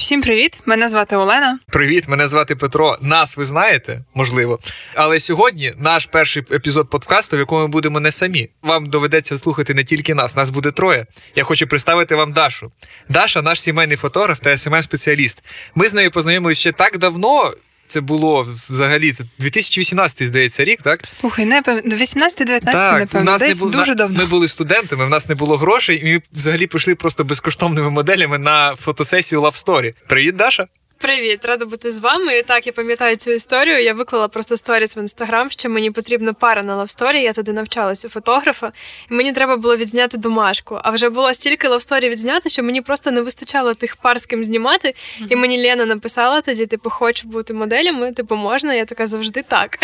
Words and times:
Всім 0.00 0.22
привіт! 0.22 0.60
Мене 0.66 0.88
звати 0.88 1.16
Олена. 1.16 1.58
Привіт, 1.66 2.08
мене 2.08 2.28
звати 2.28 2.56
Петро. 2.56 2.98
Нас 3.00 3.36
ви 3.36 3.44
знаєте, 3.44 4.04
можливо. 4.14 4.58
Але 4.94 5.18
сьогодні 5.20 5.72
наш 5.78 6.06
перший 6.06 6.42
епізод 6.52 6.90
подкасту, 6.90 7.36
в 7.36 7.38
якому 7.38 7.62
ми 7.62 7.68
будемо 7.68 8.00
не 8.00 8.12
самі. 8.12 8.48
Вам 8.62 8.86
доведеться 8.86 9.38
слухати 9.38 9.74
не 9.74 9.84
тільки 9.84 10.14
нас, 10.14 10.36
нас 10.36 10.50
буде 10.50 10.70
троє. 10.70 11.06
Я 11.36 11.44
хочу 11.44 11.66
представити 11.66 12.14
вам 12.14 12.32
Дашу. 12.32 12.72
Даша, 13.08 13.42
наш 13.42 13.62
сімейний 13.62 13.96
фотограф 13.96 14.40
та 14.40 14.56
смм 14.56 14.82
спеціаліст. 14.82 15.44
Ми 15.74 15.88
з 15.88 15.94
нею 15.94 16.10
познайомилися 16.10 16.60
ще 16.60 16.72
так 16.72 16.98
давно 16.98 17.52
це 17.90 18.00
було 18.00 18.46
взагалі 18.68 19.12
це 19.12 19.24
2018, 19.38 20.26
здається, 20.26 20.64
рік, 20.64 20.82
так? 20.82 21.00
Слухай, 21.02 21.44
не 21.44 21.62
18-19, 21.62 22.64
напевно, 22.64 23.24
нас 23.24 23.40
десь 23.40 23.56
не 23.56 23.60
було, 23.60 23.70
дуже 23.70 23.94
давно. 23.94 24.18
Ми 24.18 24.26
були 24.26 24.48
студентами, 24.48 25.06
в 25.06 25.10
нас 25.10 25.28
не 25.28 25.34
було 25.34 25.56
грошей, 25.56 26.00
і 26.00 26.12
ми 26.12 26.22
взагалі 26.32 26.66
пішли 26.66 26.94
просто 26.94 27.24
безкоштовними 27.24 27.90
моделями 27.90 28.38
на 28.38 28.76
фотосесію 28.76 29.40
Love 29.42 29.64
Story. 29.64 29.94
Привіт, 30.08 30.36
Даша! 30.36 30.66
Привіт, 31.00 31.44
рада 31.44 31.64
бути 31.64 31.90
з 31.90 31.98
вами. 31.98 32.38
І 32.38 32.42
так, 32.42 32.66
я 32.66 32.72
пам'ятаю 32.72 33.16
цю 33.16 33.30
історію. 33.30 33.82
Я 33.82 33.94
виклала 33.94 34.28
просто 34.28 34.56
stories 34.56 34.96
в 34.96 34.98
інстаграм, 34.98 35.50
що 35.50 35.68
мені 35.68 35.90
потрібна 35.90 36.32
пара 36.32 36.62
на 36.62 36.76
love 36.76 36.94
story. 36.94 37.20
Я 37.20 37.32
туди 37.32 37.52
навчалася 37.52 38.08
фотографа, 38.08 38.72
і 39.10 39.14
мені 39.14 39.32
треба 39.32 39.56
було 39.56 39.76
відзняти 39.76 40.18
домашку. 40.18 40.78
А 40.82 40.90
вже 40.90 41.08
було 41.08 41.34
стільки 41.34 41.68
love 41.68 41.86
story 41.86 42.08
відзняти, 42.08 42.50
що 42.50 42.62
мені 42.62 42.82
просто 42.82 43.10
не 43.10 43.20
вистачало 43.20 43.74
тих 43.74 43.96
пар 43.96 44.20
з 44.20 44.26
ким 44.26 44.44
знімати. 44.44 44.94
І 45.28 45.36
мені 45.36 45.62
Лена 45.62 45.84
написала 45.84 46.40
тоді: 46.40 46.66
типу, 46.66 46.90
хочу 46.90 47.28
бути 47.28 47.54
моделями, 47.54 48.12
типу, 48.12 48.36
можна. 48.36 48.74
Я 48.74 48.84
така 48.84 49.06
завжди 49.06 49.42
так. 49.42 49.78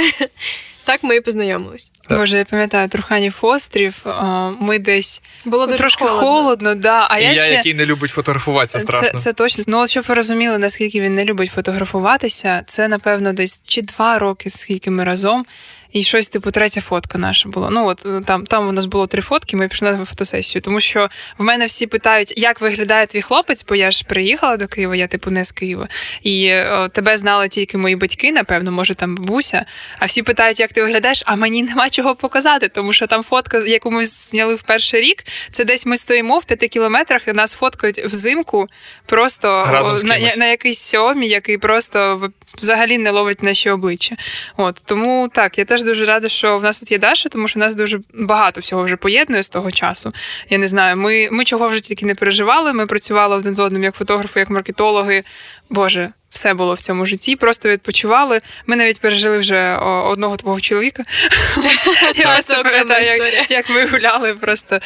Так 0.86 1.04
ми 1.04 1.16
і 1.16 1.20
познайомились. 1.20 1.92
Боже, 2.10 2.38
я 2.38 2.44
пам'ятаю 2.44 2.88
Труханів 2.88 3.38
острів. 3.40 4.06
Ми 4.60 4.78
десь 4.78 5.22
було 5.44 5.66
трошки 5.66 6.04
холодно. 6.04 6.20
холодно, 6.28 6.74
да. 6.74 7.06
А 7.10 7.18
і 7.18 7.22
я, 7.22 7.32
я 7.32 7.42
ще... 7.42 7.54
який 7.54 7.74
не 7.74 7.86
любить 7.86 8.10
фотографуватися, 8.10 8.80
страшно. 8.80 9.08
Це, 9.08 9.18
це 9.18 9.32
точно. 9.32 9.64
Ну, 9.66 9.78
от 9.78 9.90
щоб 9.90 10.04
ви 10.08 10.14
розуміли, 10.14 10.58
наскільки 10.58 11.00
він 11.00 11.14
не 11.14 11.24
любить 11.24 11.50
фотографуватися, 11.54 12.62
це 12.66 12.88
напевно 12.88 13.32
десь 13.32 13.62
чи 13.64 13.82
два 13.82 14.18
роки, 14.18 14.50
скільки 14.50 14.90
ми 14.90 15.04
разом. 15.04 15.46
І 15.92 16.02
щось, 16.02 16.28
типу, 16.28 16.50
третя 16.50 16.80
фотка 16.80 17.18
наша 17.18 17.48
була. 17.48 17.70
Ну, 17.70 17.86
от 17.86 18.06
там 18.26 18.46
там 18.46 18.68
у 18.68 18.72
нас 18.72 18.86
було 18.86 19.06
три 19.06 19.22
фотки, 19.22 19.56
ми 19.56 19.68
пішли 19.68 19.92
на 19.92 20.04
фотосесію. 20.04 20.62
Тому 20.62 20.80
що 20.80 21.08
в 21.38 21.42
мене 21.42 21.66
всі 21.66 21.86
питають, 21.86 22.34
як 22.36 22.60
виглядає 22.60 23.06
твій 23.06 23.22
хлопець, 23.22 23.64
бо 23.68 23.74
я 23.74 23.90
ж 23.90 24.04
приїхала 24.04 24.56
до 24.56 24.68
Києва, 24.68 24.96
я 24.96 25.06
типу 25.06 25.30
не 25.30 25.44
з 25.44 25.52
Києва. 25.52 25.88
І 26.22 26.54
о, 26.54 26.88
тебе 26.88 27.16
знали 27.16 27.48
тільки 27.48 27.78
мої 27.78 27.96
батьки, 27.96 28.32
напевно, 28.32 28.72
може 28.72 28.94
там 28.94 29.14
бабуся. 29.14 29.64
А 29.98 30.04
всі 30.04 30.22
питають, 30.22 30.60
як 30.60 30.72
ти 30.72 30.82
виглядаєш, 30.82 31.22
а 31.26 31.36
мені 31.36 31.62
нема 31.62 31.90
чого 31.90 32.14
показати, 32.14 32.68
тому 32.68 32.92
що 32.92 33.06
там 33.06 33.22
фотка, 33.22 33.58
яку 33.58 33.90
ми 33.90 34.04
зняли 34.04 34.54
в 34.54 34.62
перший 34.62 35.00
рік, 35.00 35.24
це 35.50 35.64
десь 35.64 35.86
ми 35.86 35.96
стоїмо 35.96 36.38
в 36.38 36.44
п'яти 36.44 36.68
кілометрах, 36.68 37.28
і 37.28 37.32
нас 37.32 37.54
фоткають 37.54 38.04
взимку 38.04 38.68
просто 39.06 39.48
о, 39.48 40.06
на, 40.06 40.36
на 40.36 40.46
якийсь 40.46 40.80
сьомі, 40.80 41.28
який 41.28 41.58
просто 41.58 42.30
взагалі 42.58 42.98
не 42.98 43.10
ловить 43.10 43.42
наші 43.42 43.70
обличчя. 43.70 44.16
От 44.56 44.82
Тому 44.84 45.28
так, 45.34 45.58
я 45.58 45.64
теж 45.64 45.82
дуже 45.86 46.04
рада, 46.04 46.28
що 46.28 46.58
в 46.58 46.62
нас 46.62 46.80
тут 46.80 46.90
є 46.90 46.98
Даша, 46.98 47.28
тому 47.28 47.48
що 47.48 47.60
в 47.60 47.62
нас 47.62 47.76
дуже 47.76 48.00
багато 48.14 48.60
всього 48.60 48.82
вже 48.82 48.96
поєднує 48.96 49.42
з 49.42 49.50
того 49.50 49.70
часу. 49.70 50.10
Я 50.50 50.58
не 50.58 50.66
знаю, 50.66 50.96
ми 50.96 51.28
ми 51.32 51.44
чого 51.44 51.68
вже 51.68 51.80
тільки 51.80 52.06
не 52.06 52.14
переживали. 52.14 52.72
Ми 52.72 52.86
працювали 52.86 53.36
один 53.36 53.54
з 53.54 53.58
одним 53.58 53.84
як 53.84 53.94
фотографи, 53.94 54.40
як 54.40 54.50
маркетологи. 54.50 55.22
Боже, 55.70 56.10
все 56.36 56.54
було 56.54 56.74
в 56.74 56.80
цьому 56.80 57.06
житті, 57.06 57.36
просто 57.36 57.68
відпочивали. 57.68 58.40
Ми 58.66 58.76
навіть 58.76 59.00
пережили 59.00 59.38
вже 59.38 59.76
одного 59.76 60.36
твого 60.36 60.60
чоловіка. 60.60 61.02
Я 62.16 62.32
просто 62.34 62.62
пам'ятаю, 62.62 63.32
як 63.48 63.70
ми 63.70 63.86
гуляли 63.86 64.34
просто 64.34 64.78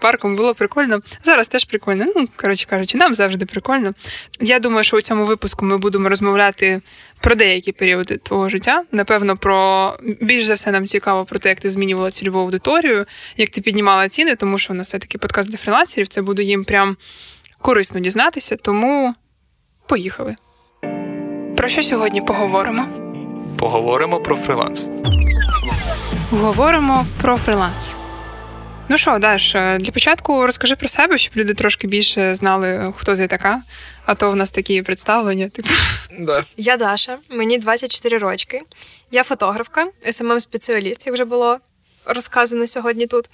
парком, 0.00 0.36
було 0.36 0.54
прикольно. 0.54 1.00
Зараз 1.22 1.48
теж 1.48 1.64
прикольно. 1.64 2.04
Ну, 2.16 2.24
коротше 2.36 2.66
кажучи, 2.66 2.98
нам 2.98 3.14
завжди 3.14 3.46
прикольно. 3.46 3.92
Я 4.40 4.58
думаю, 4.58 4.84
що 4.84 4.96
у 4.96 5.00
цьому 5.00 5.24
випуску 5.24 5.64
ми 5.64 5.78
будемо 5.78 6.08
розмовляти 6.08 6.80
про 7.20 7.34
деякі 7.34 7.72
періоди 7.72 8.16
твого 8.16 8.48
життя. 8.48 8.82
Напевно, 8.92 9.36
про 9.36 9.96
більш 10.20 10.44
за 10.44 10.54
все 10.54 10.70
нам 10.70 10.86
цікаво 10.86 11.24
про 11.24 11.38
те, 11.38 11.48
як 11.48 11.60
ти 11.60 11.70
змінювала 11.70 12.10
цільову 12.10 12.38
аудиторію, 12.38 13.06
як 13.36 13.50
ти 13.50 13.60
піднімала 13.60 14.08
ціни, 14.08 14.36
тому 14.36 14.58
що 14.58 14.72
у 14.72 14.76
нас 14.76 14.86
все 14.86 14.98
таки 14.98 15.18
подкаст 15.18 15.50
для 15.50 15.58
фрілансерів. 15.58 16.08
Це 16.08 16.22
буде 16.22 16.42
їм 16.42 16.64
прям 16.64 16.96
корисно 17.60 18.00
дізнатися. 18.00 18.56
Тому 18.56 19.14
поїхали. 19.86 20.34
Про 21.58 21.68
що 21.68 21.82
сьогодні 21.82 22.20
поговоримо? 22.20 22.88
Поговоримо 23.58 24.20
про 24.20 24.36
фриланс. 24.36 24.88
Говоримо 26.30 27.06
про 27.20 27.36
фриланс. 27.36 27.96
Ну 28.88 28.96
що, 28.96 29.18
Даш, 29.18 29.54
е, 29.54 29.78
для 29.78 29.92
початку 29.92 30.46
розкажи 30.46 30.76
про 30.76 30.88
себе, 30.88 31.18
щоб 31.18 31.36
люди 31.36 31.54
трошки 31.54 31.86
більше 31.86 32.34
знали, 32.34 32.92
хто 32.96 33.16
ти 33.16 33.26
така. 33.26 33.62
А 34.06 34.14
то 34.14 34.30
в 34.30 34.36
нас 34.36 34.50
такі 34.50 34.82
представлення. 34.82 35.48
Типу. 35.48 35.68
Да. 36.18 36.44
Я 36.56 36.76
Даша, 36.76 37.18
мені 37.30 37.58
24 37.58 38.18
рочки. 38.18 38.60
Я 39.10 39.24
фотографка, 39.24 39.86
смм 40.10 40.40
спеціаліст, 40.40 41.06
як 41.06 41.14
вже 41.14 41.24
було 41.24 41.58
розказано 42.08 42.66
сьогодні 42.66 43.06
тут. 43.06 43.24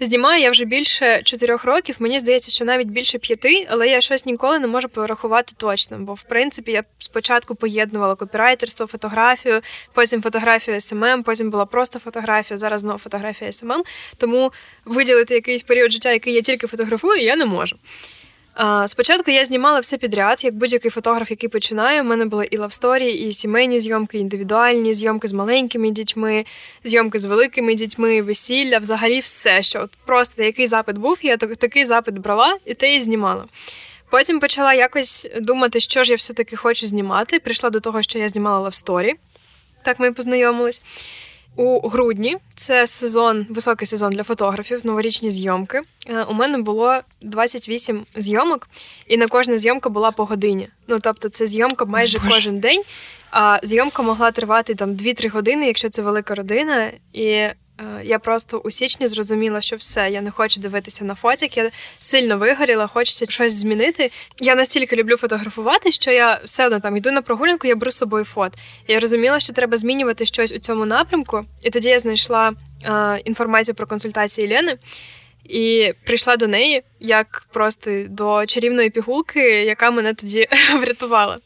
Знімаю 0.00 0.42
я 0.42 0.50
вже 0.50 0.64
більше 0.64 1.22
чотирьох 1.22 1.64
років. 1.64 1.96
Мені 1.98 2.18
здається, 2.18 2.50
що 2.50 2.64
навіть 2.64 2.88
більше 2.88 3.18
п'яти, 3.18 3.66
але 3.70 3.88
я 3.88 4.00
щось 4.00 4.26
ніколи 4.26 4.58
не 4.58 4.66
можу 4.66 4.88
порахувати 4.88 5.52
точно. 5.56 5.98
Бо, 5.98 6.14
в 6.14 6.22
принципі, 6.22 6.72
я 6.72 6.84
спочатку 6.98 7.54
поєднувала 7.54 8.14
копірайтерство, 8.14 8.86
фотографію, 8.86 9.60
потім 9.92 10.22
фотографію 10.22 10.80
СММ, 10.80 11.22
потім 11.22 11.50
була 11.50 11.66
просто 11.66 11.98
фотографія, 11.98 12.58
зараз 12.58 12.80
знову 12.80 12.98
фотографія 12.98 13.52
СММ. 13.52 13.82
Тому 14.16 14.52
виділити 14.84 15.34
якийсь 15.34 15.62
період 15.62 15.92
життя, 15.92 16.12
який 16.12 16.34
я 16.34 16.40
тільки 16.40 16.66
фотографую, 16.66 17.22
я 17.22 17.36
не 17.36 17.46
можу. 17.46 17.76
Спочатку 18.86 19.30
я 19.30 19.44
знімала 19.44 19.80
все 19.80 19.96
підряд, 19.96 20.44
як 20.44 20.54
будь-який 20.54 20.90
фотограф, 20.90 21.30
який 21.30 21.48
починає. 21.48 22.00
У 22.00 22.04
мене 22.04 22.24
були 22.24 22.48
і 22.50 22.56
love 22.56 22.78
story, 22.78 23.12
і 23.12 23.32
сімейні 23.32 23.78
зйомки, 23.78 24.18
і 24.18 24.20
індивідуальні 24.20 24.94
зйомки 24.94 25.28
з 25.28 25.32
маленькими 25.32 25.90
дітьми, 25.90 26.44
зйомки 26.84 27.18
з 27.18 27.24
великими 27.24 27.74
дітьми, 27.74 28.22
весілля, 28.22 28.78
взагалі 28.78 29.20
все, 29.20 29.62
що 29.62 29.80
от 29.82 29.90
просто 30.06 30.42
який 30.42 30.66
запит 30.66 30.98
був, 30.98 31.18
я 31.22 31.36
такий 31.36 31.84
запит 31.84 32.18
брала 32.18 32.56
і 32.64 32.74
те 32.74 32.94
і 32.94 33.00
знімала. 33.00 33.44
Потім 34.10 34.40
почала 34.40 34.74
якось 34.74 35.28
думати, 35.40 35.80
що 35.80 36.02
ж 36.02 36.10
я 36.10 36.16
все-таки 36.16 36.56
хочу 36.56 36.86
знімати. 36.86 37.38
Прийшла 37.38 37.70
до 37.70 37.80
того, 37.80 38.02
що 38.02 38.18
я 38.18 38.28
знімала 38.28 38.58
love 38.58 38.80
story. 38.80 39.14
Так 39.82 40.00
ми 40.00 40.12
познайомились. 40.12 40.82
У 41.56 41.88
грудні 41.88 42.36
це 42.54 42.86
сезон, 42.86 43.46
високий 43.50 43.86
сезон 43.86 44.12
для 44.12 44.22
фотографів, 44.22 44.86
новорічні 44.86 45.30
зйомки. 45.30 45.80
Е, 46.06 46.22
у 46.22 46.34
мене 46.34 46.58
було 46.58 47.00
28 47.20 48.06
зйомок, 48.16 48.68
і 49.06 49.16
на 49.16 49.26
кожна 49.26 49.58
зйомка 49.58 49.88
була 49.88 50.10
по 50.10 50.24
годині. 50.24 50.68
Ну 50.88 50.98
тобто, 51.02 51.28
це 51.28 51.46
зйомка 51.46 51.84
майже 51.84 52.18
Боже. 52.18 52.30
кожен 52.30 52.60
день. 52.60 52.82
А 53.30 53.58
зйомка 53.62 54.02
могла 54.02 54.30
тривати 54.30 54.74
там 54.74 54.90
2-3 54.90 55.28
години, 55.28 55.66
якщо 55.66 55.88
це 55.88 56.02
велика 56.02 56.34
родина. 56.34 56.90
І 57.12 57.46
я 58.02 58.18
просто 58.18 58.58
у 58.58 58.70
січні 58.70 59.06
зрозуміла, 59.06 59.60
що 59.60 59.76
все, 59.76 60.10
я 60.10 60.20
не 60.20 60.30
хочу 60.30 60.60
дивитися 60.60 61.04
на 61.04 61.14
фотік, 61.14 61.56
я 61.56 61.70
сильно 61.98 62.38
вигоріла, 62.38 62.86
хочеться 62.86 63.26
щось 63.28 63.52
змінити. 63.52 64.10
Я 64.40 64.54
настільки 64.54 64.96
люблю 64.96 65.16
фотографувати, 65.16 65.92
що 65.92 66.10
я 66.10 66.40
все 66.44 66.66
одно 66.66 66.80
там 66.80 66.96
йду 66.96 67.10
на 67.10 67.22
прогулянку, 67.22 67.66
я 67.66 67.76
беру 67.76 67.90
з 67.90 67.96
собою 67.96 68.24
фот. 68.24 68.52
Я 68.88 69.00
розуміла, 69.00 69.40
що 69.40 69.52
треба 69.52 69.76
змінювати 69.76 70.26
щось 70.26 70.52
у 70.52 70.58
цьому 70.58 70.86
напрямку, 70.86 71.44
і 71.62 71.70
тоді 71.70 71.88
я 71.88 71.98
знайшла 71.98 72.52
е, 72.84 73.18
інформацію 73.24 73.74
про 73.74 73.86
консультації 73.86 74.48
Лени. 74.48 74.78
І 75.44 75.94
прийшла 76.04 76.36
до 76.36 76.46
неї 76.46 76.82
як 77.00 77.46
просто 77.52 78.04
до 78.08 78.46
чарівної 78.46 78.90
пігулки, 78.90 79.40
яка 79.40 79.90
мене 79.90 80.14
тоді 80.14 80.48
врятувала. 80.80 81.38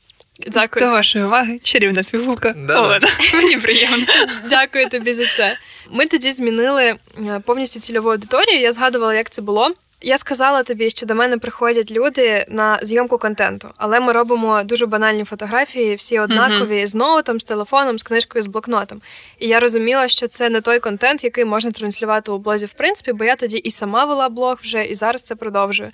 Дякую. 0.46 0.86
До 0.86 0.92
вашої 0.92 1.24
уваги, 1.24 1.60
чарівна 1.62 2.02
фігурка. 2.02 2.54
Да, 2.56 2.80
Олена. 2.80 3.08
Мені 3.34 3.56
приємно. 3.56 4.06
Дякую 4.48 4.88
тобі 4.88 5.14
за 5.14 5.26
це. 5.26 5.56
Ми 5.90 6.06
тоді 6.06 6.30
змінили 6.30 6.84
е, 6.84 6.96
повністю 7.44 7.80
цільову 7.80 8.10
аудиторію. 8.10 8.60
Я 8.60 8.72
згадувала, 8.72 9.14
як 9.14 9.30
це 9.30 9.42
було. 9.42 9.74
Я 10.02 10.18
сказала 10.18 10.62
тобі, 10.62 10.90
що 10.90 11.06
до 11.06 11.14
мене 11.14 11.38
приходять 11.38 11.90
люди 11.90 12.46
на 12.48 12.78
зйомку 12.82 13.18
контенту, 13.18 13.68
але 13.76 14.00
ми 14.00 14.12
робимо 14.12 14.62
дуже 14.64 14.86
банальні 14.86 15.24
фотографії, 15.24 15.94
всі 15.94 16.18
однакові 16.18 16.80
mm-hmm. 16.80 16.86
з 16.86 16.94
ноутом, 16.94 17.40
з 17.40 17.44
телефоном, 17.44 17.98
з 17.98 18.02
книжкою, 18.02 18.42
з 18.42 18.46
блокнотом. 18.46 19.00
І 19.38 19.48
я 19.48 19.60
розуміла, 19.60 20.08
що 20.08 20.26
це 20.26 20.50
не 20.50 20.60
той 20.60 20.78
контент, 20.78 21.24
який 21.24 21.44
можна 21.44 21.70
транслювати 21.70 22.32
у 22.32 22.38
блозі, 22.38 22.66
в 22.66 22.72
принципі, 22.72 23.12
бо 23.12 23.24
я 23.24 23.36
тоді 23.36 23.56
і 23.56 23.70
сама 23.70 24.04
вела 24.04 24.28
блог 24.28 24.58
вже, 24.62 24.84
і 24.84 24.94
зараз 24.94 25.22
це 25.22 25.34
продовжую. 25.34 25.90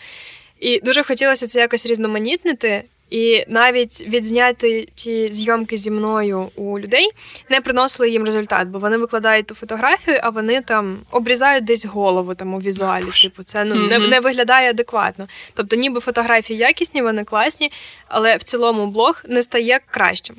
І 0.61 0.81
дуже 0.81 1.03
хотілося 1.03 1.47
це 1.47 1.61
якось 1.61 1.87
різноманітнити. 1.87 2.85
І 3.13 3.45
навіть 3.49 4.01
відзняти 4.07 4.89
ті 4.95 5.29
зйомки 5.29 5.77
зі 5.77 5.91
мною 5.91 6.51
у 6.57 6.79
людей 6.79 7.09
не 7.51 7.61
приносили 7.61 8.11
їм 8.11 8.25
результат, 8.25 8.69
бо 8.69 8.79
вони 8.79 8.97
викладають 8.97 9.47
ту 9.47 9.55
фотографію, 9.55 10.21
а 10.23 10.31
вони 10.31 10.61
там 10.61 10.99
обрізають 11.11 11.65
десь 11.65 11.85
голову 11.85 12.35
там 12.35 12.55
у 12.55 12.59
візуалі. 12.59 13.05
Типу, 13.23 13.43
це 13.43 13.65
ну 13.65 13.75
не, 13.75 13.99
не 13.99 14.21
виглядає 14.21 14.71
адекватно. 14.71 15.29
Тобто, 15.55 15.77
ніби 15.77 16.01
фотографії 16.01 16.59
якісні, 16.59 17.03
вони 17.03 17.25
класні, 17.25 17.73
але 18.09 18.37
в 18.37 18.43
цілому 18.43 18.87
блог 18.87 19.23
не 19.29 19.43
стає 19.43 19.81
кращим. 19.91 20.37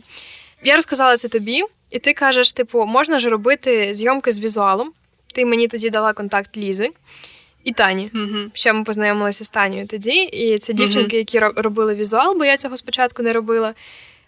Я 0.63 0.75
розказала 0.75 1.17
це 1.17 1.27
тобі, 1.27 1.63
і 1.89 1.99
ти 1.99 2.13
кажеш: 2.13 2.51
типу, 2.51 2.85
можна 2.85 3.19
ж 3.19 3.29
робити 3.29 3.93
зйомки 3.93 4.31
з 4.31 4.39
візуалом. 4.39 4.91
Ти 5.33 5.45
мені 5.45 5.67
тоді 5.67 5.89
дала 5.89 6.13
контакт 6.13 6.57
Лізи. 6.57 6.89
І 7.63 7.71
Тані. 7.71 8.11
Угу. 8.15 8.37
Ще 8.53 8.73
ми 8.73 8.83
познайомилися 8.83 9.43
з 9.45 9.49
Танею 9.49 9.87
тоді, 9.87 10.23
і 10.23 10.57
це 10.57 10.73
дівчинки, 10.73 11.17
які 11.17 11.39
робили 11.39 11.95
візуал, 11.95 12.37
бо 12.37 12.45
я 12.45 12.57
цього 12.57 12.77
спочатку 12.77 13.23
не 13.23 13.33
робила. 13.33 13.73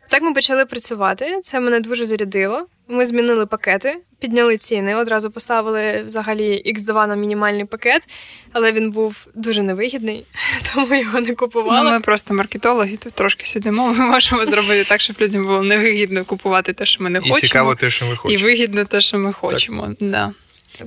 Так 0.09 0.21
ми 0.23 0.33
почали 0.33 0.65
працювати. 0.65 1.39
Це 1.43 1.59
мене 1.59 1.79
дуже 1.79 2.05
зарядило. 2.05 2.65
Ми 2.87 3.05
змінили 3.05 3.45
пакети, 3.45 3.97
підняли 4.19 4.57
ціни, 4.57 4.95
одразу 4.95 5.31
поставили 5.31 6.03
взагалі 6.03 6.63
X2 6.75 7.07
на 7.07 7.15
мінімальний 7.15 7.65
пакет, 7.65 8.07
але 8.51 8.71
він 8.71 8.91
був 8.91 9.27
дуже 9.35 9.61
невигідний, 9.61 10.25
тому 10.73 10.95
його 10.95 11.19
не 11.19 11.27
Ну, 11.29 11.35
купувала. 11.35 11.91
ми 11.91 11.99
просто 11.99 12.33
маркетологи, 12.33 12.97
тут 12.97 13.13
трошки 13.13 13.45
сидимо. 13.45 13.93
Ми 13.97 14.05
можемо 14.05 14.45
зробити 14.45 14.83
так, 14.89 15.01
щоб 15.01 15.15
людям 15.21 15.45
було 15.45 15.63
невигідно 15.63 16.25
купувати 16.25 16.73
те, 16.73 16.85
що 16.85 17.03
ми 17.03 17.09
не 17.09 17.19
І 17.19 17.21
хочемо. 17.21 17.39
цікаво 17.39 17.75
те, 17.75 17.89
що 17.89 18.05
ми 18.05 18.15
хочемо. 18.15 18.39
І 18.39 18.43
вигідно 18.43 18.85
те, 18.85 19.01
що 19.01 19.17
ми 19.17 19.33
хочемо. 19.33 19.89
Да. 19.99 20.31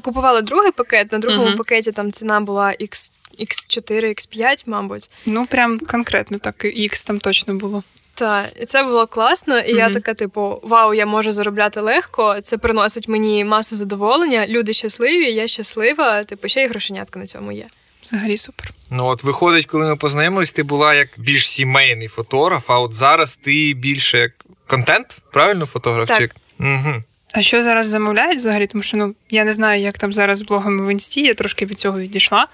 Купувала 0.02 0.40
другий 0.40 0.72
пакет. 0.72 1.12
На 1.12 1.18
другому 1.18 1.46
Мгм. 1.46 1.56
пакеті 1.56 1.92
там 1.92 2.12
ціна 2.12 2.40
була 2.40 2.66
X, 2.80 3.12
X4, 3.40 4.04
X5, 4.04 4.62
мабуть. 4.66 5.10
Ну, 5.26 5.46
прям 5.46 5.78
конкретно 5.78 6.38
так, 6.38 6.64
X 6.64 7.06
там 7.06 7.18
точно 7.20 7.54
було. 7.54 7.82
Так, 8.14 8.44
і 8.60 8.64
це 8.64 8.82
було 8.82 9.06
класно. 9.06 9.58
І 9.58 9.74
я 9.74 9.90
така, 9.90 10.14
типу, 10.14 10.60
вау, 10.62 10.94
я 10.94 11.06
можу 11.06 11.32
заробляти 11.32 11.80
легко. 11.80 12.40
Це 12.42 12.58
приносить 12.58 13.08
мені 13.08 13.44
масу 13.44 13.76
задоволення. 13.76 14.46
Люди 14.46 14.72
щасливі, 14.72 15.32
я 15.32 15.48
щаслива. 15.48 16.24
Типу, 16.24 16.48
ще 16.48 16.62
й 16.62 16.66
грошенятка 16.66 17.18
на 17.18 17.26
цьому 17.26 17.52
є. 17.52 17.66
Взагалі 18.02 18.36
супер. 18.36 18.70
Ну 18.90 19.06
от 19.06 19.24
виходить, 19.24 19.66
коли 19.66 19.84
ми 19.86 19.96
познайомились, 19.96 20.52
ти 20.52 20.62
була 20.62 20.94
як 20.94 21.08
більш 21.16 21.48
сімейний 21.48 22.08
фотограф, 22.08 22.70
а 22.70 22.80
от 22.80 22.94
зараз 22.94 23.36
ти 23.36 23.74
більше 23.76 24.18
як 24.18 24.32
контент, 24.66 25.18
правильно, 25.32 25.66
фотограф? 25.66 26.08
Так. 26.08 26.34
Угу. 26.60 26.94
А 27.34 27.42
що 27.42 27.62
зараз 27.62 27.86
замовляють 27.86 28.38
взагалі? 28.38 28.66
Тому 28.66 28.82
що 28.82 28.96
ну 28.96 29.14
я 29.30 29.44
не 29.44 29.52
знаю, 29.52 29.82
як 29.82 29.98
там 29.98 30.12
зараз 30.12 30.38
з 30.38 30.42
блогами 30.42 30.86
в 30.86 30.92
інсті, 30.92 31.22
я 31.22 31.34
трошки 31.34 31.66
від 31.66 31.78
цього 31.80 31.98
відійшла. 32.00 32.46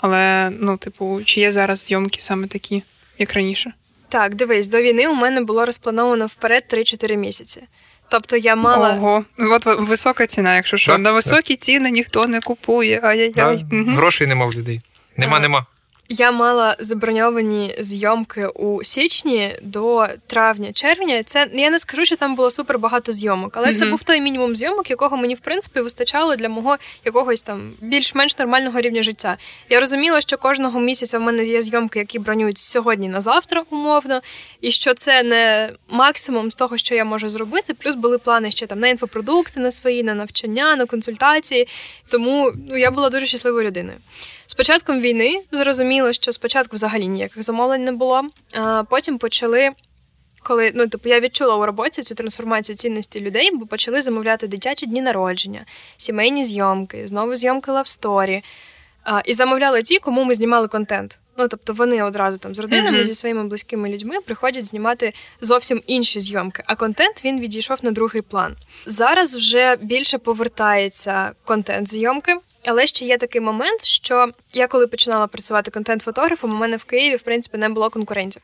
Але 0.00 0.50
ну, 0.60 0.76
типу, 0.76 1.20
чи 1.24 1.40
є 1.40 1.50
зараз 1.52 1.78
зйомки 1.78 2.20
саме 2.20 2.46
такі, 2.46 2.82
як 3.18 3.32
раніше? 3.32 3.72
Так, 4.08 4.34
дивись, 4.34 4.66
до 4.66 4.82
війни 4.82 5.08
у 5.08 5.14
мене 5.14 5.40
було 5.40 5.64
розплановано 5.66 6.26
вперед 6.26 6.64
3-4 6.72 7.16
місяці. 7.16 7.62
Тобто 8.08 8.36
я 8.36 8.56
мала. 8.56 8.90
Ого, 8.90 9.24
от 9.38 9.66
висока 9.66 10.26
ціна, 10.26 10.56
якщо 10.56 10.76
що. 10.76 10.92
Так, 10.92 11.00
На 11.00 11.12
високі 11.12 11.56
ціни 11.56 11.90
ніхто 11.90 12.26
не 12.26 12.40
купує. 12.40 13.00
Ай-яй-яй. 13.02 13.64
Грошей 13.72 14.26
нема 14.26 14.46
в 14.46 14.54
людей. 14.54 14.80
Нема, 15.16 15.32
Ага. 15.32 15.42
нема. 15.42 15.66
Я 16.12 16.32
мала 16.32 16.76
заброньовані 16.78 17.74
зйомки 17.78 18.46
у 18.46 18.84
січні 18.84 19.56
до 19.62 20.06
травня-червня. 20.26 21.22
Це 21.22 21.48
я 21.52 21.70
не 21.70 21.78
скажу, 21.78 22.04
що 22.04 22.16
там 22.16 22.34
було 22.34 22.50
супер 22.50 22.78
багато 22.78 23.12
зйомок, 23.12 23.56
але 23.56 23.74
це 23.74 23.86
був 23.86 24.02
той 24.02 24.20
мінімум 24.20 24.56
зйомок, 24.56 24.90
якого 24.90 25.16
мені 25.16 25.34
в 25.34 25.40
принципі 25.40 25.80
вистачало 25.80 26.36
для 26.36 26.48
мого 26.48 26.76
якогось 27.04 27.42
там 27.42 27.72
більш-менш 27.80 28.38
нормального 28.38 28.80
рівня 28.80 29.02
життя. 29.02 29.36
Я 29.68 29.80
розуміла, 29.80 30.20
що 30.20 30.36
кожного 30.36 30.80
місяця 30.80 31.18
в 31.18 31.22
мене 31.22 31.42
є 31.42 31.62
зйомки, 31.62 31.98
які 31.98 32.18
бронюють 32.18 32.58
сьогодні 32.58 33.08
на 33.08 33.20
завтра, 33.20 33.62
умовно, 33.70 34.20
і 34.60 34.70
що 34.70 34.94
це 34.94 35.22
не 35.22 35.72
максимум 35.88 36.50
з 36.50 36.56
того, 36.56 36.78
що 36.78 36.94
я 36.94 37.04
можу 37.04 37.28
зробити. 37.28 37.74
Плюс 37.74 37.94
були 37.94 38.18
плани 38.18 38.50
ще 38.50 38.66
там 38.66 38.80
на 38.80 38.88
інфопродукти 38.88 39.60
на 39.60 39.70
свої, 39.70 40.02
на 40.02 40.14
навчання, 40.14 40.76
на 40.76 40.86
консультації. 40.86 41.68
Тому 42.08 42.52
ну 42.68 42.76
я 42.76 42.90
була 42.90 43.10
дуже 43.10 43.26
щасливою 43.26 43.66
людиною. 43.66 43.98
З 44.50 44.54
початком 44.54 45.00
війни 45.00 45.40
зрозуміло, 45.52 46.12
що 46.12 46.32
спочатку 46.32 46.76
взагалі 46.76 47.06
ніяких 47.08 47.42
замовлень 47.42 47.84
не 47.84 47.92
було. 47.92 48.22
А 48.54 48.84
потім 48.90 49.18
почали, 49.18 49.70
коли 50.42 50.72
ну 50.74 50.88
типу 50.88 51.08
я 51.08 51.20
відчула 51.20 51.56
у 51.56 51.66
роботі 51.66 52.02
цю 52.02 52.14
трансформацію 52.14 52.76
цінності 52.76 53.20
людей, 53.20 53.50
бо 53.54 53.66
почали 53.66 54.02
замовляти 54.02 54.46
дитячі 54.46 54.86
дні 54.86 55.00
народження, 55.02 55.64
сімейні 55.96 56.44
зйомки, 56.44 57.08
знову 57.08 57.34
зйомки 57.34 57.70
love 57.70 57.99
story. 57.99 58.42
А, 59.04 59.20
і 59.24 59.32
замовляли 59.32 59.82
ті, 59.82 59.98
кому 59.98 60.24
ми 60.24 60.34
знімали 60.34 60.68
контент. 60.68 61.18
Ну 61.38 61.48
тобто 61.48 61.72
вони 61.72 62.02
одразу 62.02 62.38
там 62.38 62.54
з 62.54 62.58
родинами, 62.58 62.96
Мгм. 62.98 63.04
зі 63.04 63.14
своїми 63.14 63.44
близькими 63.44 63.88
людьми 63.88 64.20
приходять 64.20 64.66
знімати 64.66 65.12
зовсім 65.40 65.82
інші 65.86 66.20
зйомки, 66.20 66.62
а 66.66 66.74
контент 66.74 67.24
він 67.24 67.40
відійшов 67.40 67.78
на 67.82 67.90
другий 67.90 68.22
план. 68.22 68.56
Зараз 68.86 69.36
вже 69.36 69.76
більше 69.76 70.18
повертається 70.18 71.32
контент 71.44 71.88
зйомки. 71.88 72.36
Але 72.66 72.86
ще 72.86 73.04
є 73.04 73.16
такий 73.16 73.40
момент, 73.40 73.84
що 73.84 74.28
я 74.52 74.66
коли 74.66 74.86
починала 74.86 75.26
працювати 75.26 75.70
контент-фотографом, 75.70 76.50
у 76.52 76.56
мене 76.56 76.76
в 76.76 76.84
Києві 76.84 77.16
в 77.16 77.22
принципі 77.22 77.58
не 77.58 77.68
було 77.68 77.90
конкурентів. 77.90 78.42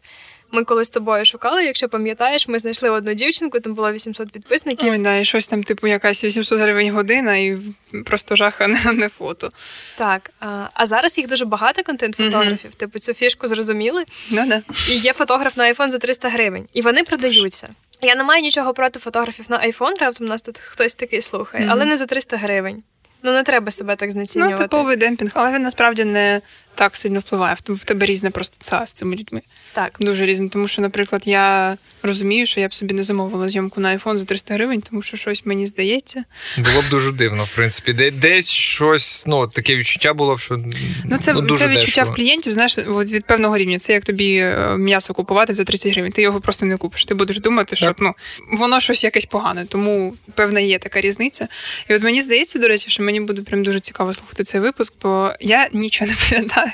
Ми 0.50 0.64
коли 0.64 0.84
з 0.84 0.90
тобою 0.90 1.24
шукали, 1.24 1.64
якщо 1.64 1.88
пам'ятаєш, 1.88 2.48
ми 2.48 2.58
знайшли 2.58 2.90
одну 2.90 3.14
дівчинку, 3.14 3.60
там 3.60 3.74
було 3.74 3.92
800 3.92 4.30
підписників. 4.32 4.92
Ой, 4.92 4.98
да, 4.98 5.16
і 5.16 5.24
щось 5.24 5.48
там, 5.48 5.62
типу, 5.62 5.86
якась 5.86 6.24
800 6.24 6.60
гривень 6.60 6.90
година, 6.90 7.36
і 7.36 7.58
просто 8.04 8.36
жаха 8.36 8.66
не, 8.68 8.92
не 8.92 9.08
фото. 9.08 9.50
Так, 9.96 10.30
а, 10.40 10.66
а 10.74 10.86
зараз 10.86 11.18
їх 11.18 11.28
дуже 11.28 11.44
багато 11.44 11.82
контент-фотографів. 11.82 12.74
Типу 12.74 12.98
цю 12.98 13.14
фішку 13.14 13.46
зрозуміли. 13.48 14.04
Ну 14.30 14.46
да. 14.46 14.62
І 14.88 14.96
є 14.96 15.12
фотограф 15.12 15.56
на 15.56 15.72
iPhone 15.72 15.90
за 15.90 15.98
300 15.98 16.28
гривень, 16.28 16.68
і 16.72 16.82
вони 16.82 17.04
продаються. 17.04 17.68
Я 18.02 18.14
не 18.14 18.24
маю 18.24 18.42
нічого 18.42 18.74
проти 18.74 18.98
фотографів 18.98 19.46
на 19.48 19.58
iPhone, 19.66 20.00
раптом 20.00 20.26
нас 20.26 20.42
тут 20.42 20.58
хтось 20.58 20.94
такий 20.94 21.22
слухає, 21.22 21.64
Мгм. 21.64 21.72
але 21.72 21.84
не 21.84 21.96
за 21.96 22.06
300 22.06 22.36
гривень. 22.36 22.82
Ну 23.22 23.32
не 23.32 23.42
треба 23.42 23.70
себе 23.70 23.96
так 23.96 24.06
Ну, 24.08 24.12
знецінювати. 24.12 24.62
типовий 24.62 24.96
демпінг, 24.96 25.30
але 25.34 25.52
він 25.52 25.62
насправді 25.62 26.04
не 26.04 26.40
так 26.76 26.96
сильно 26.96 27.20
впливає. 27.20 27.56
В- 27.68 27.72
В 27.72 27.84
тебе 27.84 28.06
різне 28.06 28.30
просто 28.30 28.56
ЦА 28.60 28.86
з 28.86 28.92
цими 28.92 29.16
людьми. 29.16 29.40
Так. 29.72 29.96
Дуже 30.00 30.24
різне. 30.24 30.48
Тому 30.48 30.68
що, 30.68 30.82
наприклад, 30.82 31.22
я 31.24 31.76
розумію, 32.02 32.46
що 32.46 32.60
я 32.60 32.68
б 32.68 32.74
собі 32.74 32.94
не 32.94 33.02
замовила 33.02 33.48
зйомку 33.48 33.80
на 33.80 33.96
iPhone 33.96 34.16
за 34.18 34.24
300 34.24 34.54
гривень, 34.54 34.80
тому 34.90 35.02
що 35.02 35.16
щось 35.16 35.46
мені 35.46 35.66
здається. 35.66 36.24
Було 36.58 36.82
б 36.82 36.88
дуже 36.90 37.12
дивно, 37.12 37.44
в 37.44 37.54
принципі. 37.54 37.92
Де, 37.92 38.10
десь 38.10 38.50
щось, 38.50 39.24
ну, 39.26 39.46
таке 39.46 39.76
відчуття 39.76 40.14
було 40.14 40.36
б, 40.36 40.40
що 40.40 40.56
Ну, 41.04 41.18
це, 41.18 41.32
дуже 41.34 41.56
це 41.64 41.68
відчуття 41.68 41.86
дешево. 41.90 42.12
в 42.12 42.14
клієнтів, 42.14 42.52
знаєш, 42.52 42.78
от 42.88 43.10
від 43.10 43.24
певного 43.24 43.58
рівня. 43.58 43.78
Це 43.78 43.92
як 43.92 44.04
тобі 44.04 44.36
е, 44.36 44.76
м'ясо 44.78 45.14
купувати 45.14 45.52
за 45.52 45.64
30 45.64 45.92
гривень. 45.92 46.12
Ти 46.12 46.22
його 46.22 46.40
просто 46.40 46.66
не 46.66 46.76
купиш. 46.76 47.04
Ти 47.04 47.14
будеш 47.14 47.38
думати, 47.38 47.76
що 47.76 47.86
Так. 47.86 47.96
ну, 48.00 48.12
воно 48.52 48.80
щось 48.80 49.04
якесь 49.04 49.26
погане, 49.26 49.64
тому 49.68 50.14
певна 50.34 50.60
є 50.60 50.78
така 50.78 51.00
різниця. 51.00 51.48
І 51.88 51.94
от 51.94 52.02
мені 52.02 52.20
здається, 52.20 52.58
до 52.58 52.68
речі, 52.68 52.90
що 52.90 53.02
мені 53.02 53.20
буде 53.20 53.42
прям 53.42 53.62
дуже 53.62 53.80
цікаво 53.80 54.14
слухати 54.14 54.44
цей 54.44 54.60
випуск, 54.60 54.94
бо 55.02 55.30
я 55.40 55.68
нічого 55.72 56.10
не 56.10 56.16
пам'ятаю. 56.30 56.65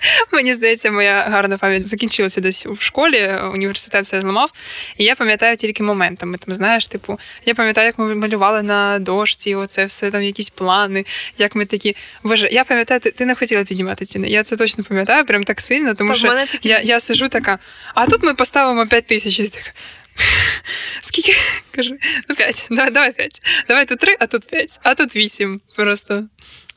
Мені 0.32 0.54
здається, 0.54 0.90
моя 0.90 1.22
гарна 1.22 1.58
пам'ять 1.58 1.88
закінчилася 1.88 2.40
десь 2.40 2.66
в 2.66 2.82
школі, 2.82 3.38
університет 3.54 4.04
все 4.04 4.20
зламав. 4.20 4.50
І 4.96 5.04
я 5.04 5.14
пам'ятаю 5.14 5.56
тільки 5.56 5.82
моментами. 5.82 6.38
Там 6.38 6.54
знаєш, 6.54 6.86
типу, 6.86 7.18
я 7.46 7.54
пам'ятаю, 7.54 7.86
як 7.86 7.98
ми 7.98 8.14
малювали 8.14 8.62
на 8.62 8.98
дошці, 8.98 9.54
оце 9.54 9.84
все 9.84 10.10
там 10.10 10.22
якісь 10.22 10.50
плани, 10.50 11.04
як 11.38 11.54
ми 11.56 11.66
такі. 11.66 11.96
Боже, 12.22 12.48
я 12.52 12.64
пам'ятаю, 12.64 13.00
ти, 13.00 13.10
ти 13.10 13.26
не 13.26 13.34
хотіла 13.34 13.64
піднімати 13.64 14.04
ціни. 14.04 14.28
Я 14.28 14.42
це 14.42 14.56
точно 14.56 14.84
пам'ятаю, 14.84 15.24
прям 15.24 15.44
так 15.44 15.60
сильно, 15.60 15.94
тому 15.94 16.10
Та 16.10 16.16
в 16.16 16.18
що 16.18 16.28
такі- 16.28 16.68
я, 16.68 16.80
я 16.80 17.00
сижу 17.00 17.28
така, 17.28 17.58
а 17.94 18.06
тут 18.06 18.22
ми 18.22 18.34
поставимо 18.34 18.86
5 18.86 19.06
тисяч. 19.06 19.40
І 19.40 19.42
ти 19.42 19.48
така, 19.48 19.70
Скільки? 21.00 21.32
Кажу, 21.70 21.96
ну 22.28 22.34
5, 22.34 22.66
давай, 22.70 22.90
давай 22.90 23.12
5. 23.12 23.42
Давай 23.68 23.86
тут 23.86 23.98
3, 23.98 24.16
а 24.18 24.26
тут 24.26 24.46
5, 24.46 24.80
а 24.82 24.94
тут 24.94 25.16
8. 25.16 25.60
Просто. 25.76 26.24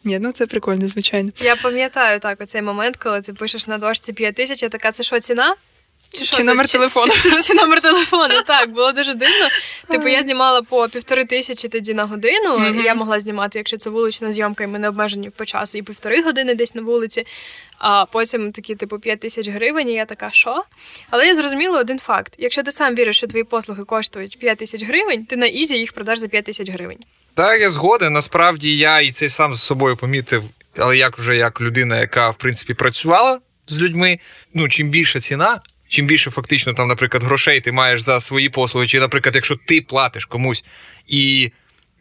Ні, 0.03 0.19
ну 0.19 0.31
це 0.31 0.47
прикольно, 0.47 0.87
звичайно. 0.87 1.31
Я 1.37 1.55
пам'ятаю 1.55 2.19
так 2.19 2.41
оцей 2.41 2.61
момент, 2.61 2.97
коли 2.97 3.21
ти 3.21 3.33
пишеш 3.33 3.67
на 3.67 3.77
дошці 3.77 4.13
5 4.13 4.35
тисяч, 4.35 4.63
я 4.63 4.69
така, 4.69 4.91
це 4.91 5.03
що, 5.03 5.19
ціна? 5.19 5.55
Чи 6.13 6.25
що 6.25 6.37
це? 6.37 6.43
номер 6.43 6.69
телефону? 6.69 7.13
Чи, 7.23 7.43
чи 7.43 7.53
номер 7.53 7.81
телефону, 7.81 8.41
так, 8.47 8.71
було 8.71 8.91
дуже 8.91 9.13
дивно. 9.13 9.47
Типу, 9.89 10.07
я 10.07 10.21
знімала 10.21 10.61
по 10.61 10.87
півтори 10.89 11.25
тисячі 11.25 11.67
тоді 11.67 11.93
на 11.93 12.03
годину. 12.05 12.69
І 12.81 12.83
Я 12.83 12.95
могла 12.95 13.19
знімати, 13.19 13.59
якщо 13.59 13.77
це 13.77 13.89
вулична 13.89 14.31
зйомка, 14.31 14.63
і 14.63 14.67
ми 14.67 14.79
не 14.79 14.89
обмежені 14.89 15.29
по 15.29 15.45
часу, 15.45 15.77
і 15.77 15.81
півтори 15.81 16.21
години 16.21 16.55
десь 16.55 16.75
на 16.75 16.81
вулиці. 16.81 17.25
А 17.77 18.05
потім 18.05 18.51
такі, 18.51 18.75
типу, 18.75 18.99
5 18.99 19.19
тисяч 19.19 19.49
гривень, 19.49 19.89
і 19.89 19.93
я 19.93 20.05
така, 20.05 20.29
що? 20.31 20.63
Але 21.09 21.27
я 21.27 21.33
зрозуміла 21.33 21.79
один 21.79 21.99
факт: 21.99 22.33
якщо 22.37 22.63
ти 22.63 22.71
сам 22.71 22.95
віриш, 22.95 23.17
що 23.17 23.27
твої 23.27 23.43
послуги 23.43 23.83
коштують 23.83 24.39
5 24.39 24.57
тисяч 24.57 24.83
гривень, 24.83 25.25
ти 25.25 25.35
на 25.35 25.45
easy 25.45 25.77
їх 25.77 25.93
продаш 25.93 26.19
за 26.19 26.27
5 26.27 26.45
тисяч 26.45 26.69
гривень. 26.69 26.99
Так, 27.33 27.61
я 27.61 27.69
згоден. 27.69 28.13
Насправді 28.13 28.77
я 28.77 29.01
і 29.01 29.11
це 29.11 29.29
сам 29.29 29.55
з 29.55 29.61
собою 29.61 29.97
помітив, 29.97 30.43
але 30.77 30.97
як 30.97 31.17
вже 31.17 31.35
як 31.35 31.61
людина, 31.61 31.99
яка 31.99 32.29
в 32.29 32.37
принципі 32.37 32.73
працювала 32.73 33.39
з 33.67 33.79
людьми. 33.79 34.19
Ну, 34.53 34.69
чим 34.69 34.89
більша 34.89 35.19
ціна, 35.19 35.61
чим 35.87 36.05
більше 36.05 36.31
фактично 36.31 36.73
там, 36.73 36.87
наприклад, 36.87 37.23
грошей 37.23 37.61
ти 37.61 37.71
маєш 37.71 38.01
за 38.01 38.19
свої 38.19 38.49
послуги, 38.49 38.87
чи, 38.87 38.99
наприклад, 38.99 39.35
якщо 39.35 39.55
ти 39.67 39.81
платиш 39.81 40.25
комусь, 40.25 40.63
і 41.07 41.51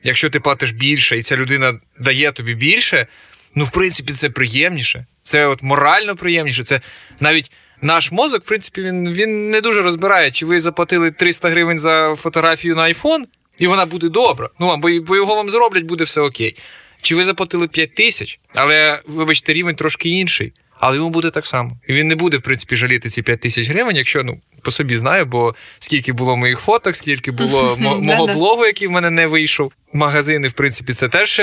якщо 0.03 0.31
ти 0.31 0.41
платиш 0.41 0.71
більше, 0.71 1.19
і 1.19 1.23
ця 1.23 1.37
людина 1.37 1.81
дає 1.99 2.33
тобі 2.33 2.55
більше, 2.55 3.07
ну, 3.55 3.65
в 3.65 3.71
принципі, 3.71 4.13
це 4.13 4.31
приємніше. 4.31 5.07
Це 5.23 5.47
от 5.47 5.63
морально 5.63 6.17
приємніше. 6.17 6.65
Це 6.65 6.81
навіть. 7.21 7.53
Наш 7.83 8.13
мозок, 8.13 8.43
в 8.45 8.49
принципі, 8.49 8.83
він, 8.83 9.13
він 9.13 9.51
не 9.51 9.61
дуже 9.61 9.83
розбирає, 9.83 10.31
чи 10.31 10.47
ви 10.47 10.61
заплатили 10.61 11.11
300 11.11 11.49
гривень 11.49 11.79
за 11.79 12.15
фотографію 12.15 12.77
на 12.77 12.83
iPhone, 12.83 13.25
і 13.61 13.67
вона 13.67 13.87
буде 13.87 14.09
добра. 14.09 14.49
Ну, 14.61 14.77
бо 14.77 15.17
його 15.17 15.35
вам 15.35 15.51
зроблять, 15.51 15.85
буде 15.85 16.05
все 16.05 16.21
окей. 16.21 16.57
Чи 17.03 17.15
ви 17.15 17.25
заплатили 17.25 17.69
5 17.69 17.95
тисяч, 17.95 18.41
але, 18.55 19.03
вибачте, 19.07 19.53
рівень 19.53 19.75
трошки 19.75 20.09
інший, 20.09 20.53
але 20.79 20.97
йому 20.97 21.11
буде 21.11 21.31
так 21.31 21.47
само. 21.47 21.79
І 21.89 21.93
він 21.93 22.09
не 22.09 22.15
буде, 22.15 22.37
в 22.37 22.43
принципі, 22.43 22.77
жаліти 22.77 23.09
ці 23.09 23.23
5 23.23 23.41
тисяч 23.41 23.69
гривень, 23.69 23.97
якщо 23.97 24.23
ну, 24.23 24.41
по 24.63 24.71
собі 24.71 24.97
знаю, 24.97 25.27
бо 25.27 25.55
скільки 25.79 26.13
було 26.13 26.37
моїх 26.37 26.59
фоток, 26.61 26.97
скільки 26.97 27.31
було 27.31 27.77
мо- 27.81 28.01
мого 28.01 28.27
блогу, 28.27 28.67
який 28.67 28.89
в 28.89 28.91
мене 28.91 29.11
не 29.11 29.27
вийшов. 29.27 29.73
Магазини, 29.93 30.49
в 30.49 30.53
принципі, 30.53 30.93
це 30.93 31.09
теж 31.09 31.41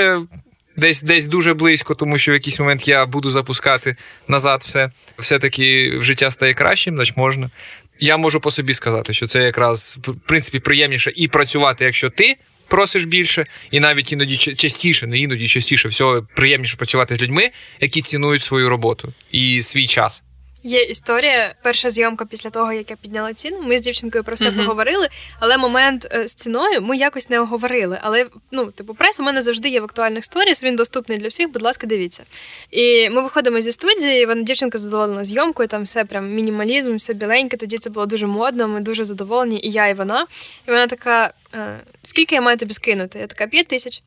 Десь 0.78 1.02
десь 1.02 1.26
дуже 1.26 1.54
близько, 1.54 1.94
тому 1.94 2.18
що 2.18 2.32
в 2.32 2.34
якийсь 2.34 2.60
момент 2.60 2.88
я 2.88 3.06
буду 3.06 3.30
запускати 3.30 3.96
назад 4.28 4.62
все. 4.64 4.90
Все-таки 5.18 5.96
в 5.98 6.02
життя 6.02 6.30
стає 6.30 6.54
кращим, 6.54 6.94
значить 6.94 7.16
можна. 7.16 7.50
Я 8.00 8.16
можу 8.16 8.40
по 8.40 8.50
собі 8.50 8.74
сказати, 8.74 9.12
що 9.12 9.26
це 9.26 9.42
якраз 9.42 9.98
в 10.02 10.14
принципі 10.14 10.58
приємніше 10.58 11.12
і 11.16 11.28
працювати, 11.28 11.84
якщо 11.84 12.10
ти 12.10 12.36
просиш 12.68 13.04
більше, 13.04 13.46
і 13.70 13.80
навіть 13.80 14.12
іноді 14.12 14.36
частіше, 14.36 15.06
не 15.06 15.18
іноді 15.18 15.48
частіше 15.48 15.88
всього 15.88 16.26
приємніше 16.36 16.76
працювати 16.76 17.16
з 17.16 17.22
людьми, 17.22 17.50
які 17.80 18.02
цінують 18.02 18.42
свою 18.42 18.68
роботу 18.68 19.12
і 19.32 19.62
свій 19.62 19.86
час. 19.86 20.24
Є 20.68 20.82
історія, 20.82 21.54
перша 21.62 21.90
зйомка 21.90 22.24
після 22.24 22.50
того, 22.50 22.72
як 22.72 22.90
я 22.90 22.96
підняла 22.96 23.34
ціну. 23.34 23.62
Ми 23.62 23.78
з 23.78 23.80
дівчинкою 23.80 24.24
про 24.24 24.34
все 24.34 24.48
uh-huh. 24.48 24.56
поговорили, 24.56 25.08
але 25.40 25.58
момент 25.58 26.08
е, 26.12 26.28
з 26.28 26.34
ціною 26.34 26.82
ми 26.82 26.96
якось 26.96 27.30
не 27.30 27.40
оговорили. 27.40 27.98
Але 28.02 28.26
ну, 28.50 28.66
типу, 28.66 28.94
прес 28.94 29.20
у 29.20 29.22
мене 29.22 29.42
завжди 29.42 29.68
є 29.68 29.80
в 29.80 29.84
актуальних 29.84 30.24
сторіс. 30.24 30.64
Він 30.64 30.76
доступний 30.76 31.18
для 31.18 31.28
всіх. 31.28 31.52
Будь 31.52 31.62
ласка, 31.62 31.86
дивіться. 31.86 32.22
І 32.70 33.10
ми 33.10 33.22
виходимо 33.22 33.60
зі 33.60 33.72
студії. 33.72 34.26
Вона 34.26 34.42
дівчинка 34.42 34.78
задоволена 34.78 35.24
зйомкою. 35.24 35.68
Там 35.68 35.82
все 35.82 36.04
прям 36.04 36.30
мінімалізм, 36.30 36.96
все 36.96 37.14
біленьке. 37.14 37.56
Тоді 37.56 37.78
це 37.78 37.90
було 37.90 38.06
дуже 38.06 38.26
модно. 38.26 38.68
Ми 38.68 38.80
дуже 38.80 39.04
задоволені, 39.04 39.60
і 39.62 39.70
я, 39.70 39.88
і 39.88 39.94
вона. 39.94 40.26
І 40.66 40.70
вона 40.70 40.86
така: 40.86 41.32
«Е, 41.54 41.80
скільки 42.02 42.34
я 42.34 42.40
маю 42.40 42.56
тобі 42.58 42.74
скинути? 42.74 43.18
Я 43.18 43.26
така 43.26 43.46
п'ять 43.46 43.68
тисяч. 43.68 44.02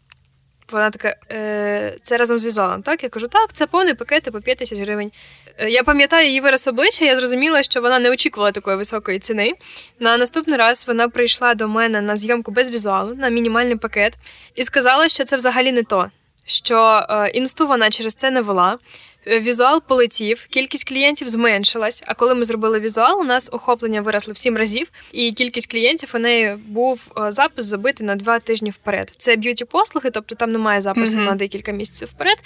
Вона 0.72 0.90
така, 0.90 1.16
е, 1.32 1.98
це 2.02 2.18
разом 2.18 2.40
з 2.40 2.46
візуалом. 2.46 2.82
Так, 2.82 3.04
я 3.04 3.10
кажу, 3.10 3.28
так, 3.28 3.54
це 3.54 3.68
повний 3.68 3.94
пакет 3.94 4.30
по 4.32 4.42
5 4.42 4.58
тисяч 4.58 4.80
гривень. 4.80 5.12
Е, 5.58 5.70
я 5.70 5.84
пам'ятаю 5.84 6.28
її 6.28 6.42
вираз 6.42 6.68
обличчя, 6.68 7.06
я 7.06 7.16
зрозуміла, 7.16 7.64
що 7.64 7.82
вона 7.82 8.00
не 8.00 8.12
очікувала 8.12 8.52
такої 8.52 8.78
високої 8.78 9.20
ціни. 9.20 9.54
На 10.00 10.18
наступний 10.18 10.58
раз 10.58 10.88
вона 10.88 11.10
прийшла 11.10 11.54
до 11.54 11.68
мене 11.68 12.02
на 12.02 12.16
зйомку 12.16 12.52
без 12.52 12.70
візуалу, 12.70 13.16
на 13.16 13.30
мінімальний 13.30 13.76
пакет, 13.76 14.18
і 14.56 14.64
сказала, 14.64 15.10
що 15.10 15.24
це 15.24 15.38
взагалі 15.38 15.72
не 15.72 15.84
то, 15.84 16.08
що 16.46 17.06
е, 17.10 17.30
інсту 17.30 17.68
вона 17.68 17.90
через 17.90 18.14
це 18.14 18.32
не 18.32 18.42
вела. 18.42 18.78
Е, 19.28 19.40
візуал 19.40 19.82
полетів, 19.88 20.48
кількість 20.50 20.88
клієнтів 20.88 21.30
зменшилась. 21.30 22.04
А 22.06 22.14
коли 22.14 22.36
ми 22.36 22.46
зробили 22.46 22.80
візуал, 22.80 23.20
у 23.20 23.24
нас 23.24 23.50
охоплення 23.54 24.02
виросли 24.02 24.34
в 24.34 24.38
сім 24.38 24.58
разів, 24.58 24.92
і 25.12 25.32
кількість 25.32 25.72
клієнтів 25.72 26.12
у 26.16 26.20
неї 26.20 26.58
був 26.66 27.12
е, 27.18 27.32
запис 27.32 27.66
забитий 27.66 28.08
на 28.08 28.16
два 28.16 28.40
тижні 28.40 28.70
вперед. 28.70 29.14
Це 29.18 29.36
beauty 29.36 29.66
послуги, 29.66 30.10
тобто 30.12 30.36
там 30.36 30.52
немає 30.52 30.82
запису 30.82 31.18
mm-hmm. 31.18 31.26
на 31.26 31.36
декілька 31.36 31.72
місяців 31.72 32.08
вперед. 32.08 32.38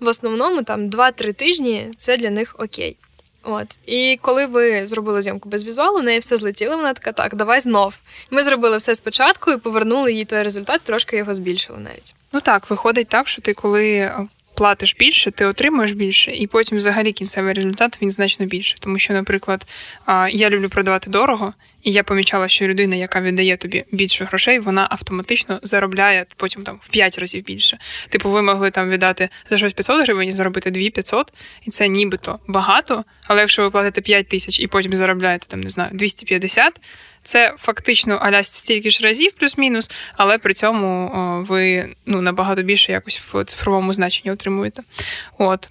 В 0.00 0.08
основному 0.08 0.62
там 0.62 0.90
2-3 0.90 1.32
тижні 1.32 1.90
це 1.96 2.16
для 2.16 2.30
них 2.30 2.56
окей. 2.58 2.96
От 3.42 3.78
і 3.86 4.18
коли 4.22 4.46
ви 4.46 4.86
зробили 4.86 5.22
зйомку 5.22 5.48
без 5.48 5.64
візуалу, 5.64 5.98
у 5.98 6.02
неї 6.02 6.18
все 6.18 6.36
злетіло. 6.36 6.76
Вона 6.76 6.94
така, 6.94 7.12
так, 7.12 7.36
давай 7.36 7.60
знов. 7.60 7.98
Ми 8.30 8.42
зробили 8.42 8.76
все 8.76 8.94
спочатку 8.94 9.52
і 9.52 9.56
повернули 9.56 10.12
їй 10.12 10.24
той 10.24 10.42
результат, 10.42 10.80
трошки 10.84 11.16
його 11.16 11.34
збільшили 11.34 11.78
навіть. 11.78 12.14
Ну 12.32 12.40
так, 12.40 12.70
виходить 12.70 13.08
так, 13.08 13.28
що 13.28 13.42
ти 13.42 13.54
коли 13.54 14.12
платиш 14.58 14.96
більше, 14.98 15.30
ти 15.30 15.44
отримуєш 15.44 15.92
більше, 15.92 16.30
і 16.30 16.46
потім 16.46 16.78
взагалі 16.78 17.12
кінцевий 17.12 17.54
результат 17.54 17.98
він 18.02 18.10
значно 18.10 18.46
більше. 18.46 18.76
Тому 18.80 18.98
що, 18.98 19.12
наприклад, 19.12 19.66
я 20.30 20.50
люблю 20.50 20.68
продавати 20.68 21.10
дорого, 21.10 21.54
і 21.82 21.92
я 21.92 22.02
помічала, 22.02 22.48
що 22.48 22.68
людина, 22.68 22.96
яка 22.96 23.20
віддає 23.20 23.56
тобі 23.56 23.84
більше 23.92 24.24
грошей, 24.24 24.58
вона 24.58 24.86
автоматично 24.90 25.60
заробляє 25.62 26.26
потім 26.36 26.62
там 26.62 26.78
в 26.82 26.88
5 26.88 27.18
разів 27.18 27.44
більше. 27.44 27.78
Типу, 28.08 28.30
ви 28.30 28.42
могли 28.42 28.70
там 28.70 28.90
віддати 28.90 29.28
за 29.50 29.56
щось 29.56 29.72
500 29.72 30.04
гривень 30.04 30.28
і 30.28 30.32
заробити 30.32 30.70
2500, 30.70 31.32
і 31.62 31.70
це 31.70 31.88
нібито 31.88 32.38
багато. 32.46 33.04
Але 33.26 33.40
якщо 33.40 33.62
ви 33.62 33.70
платите 33.70 34.00
5 34.00 34.28
тисяч 34.28 34.60
і 34.60 34.66
потім 34.66 34.96
заробляєте 34.96 35.46
там, 35.46 35.60
не 35.60 35.70
знаю, 35.70 35.90
250, 35.92 36.80
це 37.28 37.54
фактично 37.58 38.16
аля 38.16 38.42
стільки 38.42 38.90
ж 38.90 39.04
разів, 39.04 39.32
плюс-мінус, 39.32 39.90
але 40.16 40.38
при 40.38 40.54
цьому 40.54 41.10
ви 41.48 41.88
ну, 42.06 42.20
набагато 42.20 42.62
більше 42.62 42.92
якось 42.92 43.20
в 43.32 43.44
цифровому 43.44 43.92
значенні 43.92 44.32
отримуєте. 44.32 44.82
От. 45.38 45.70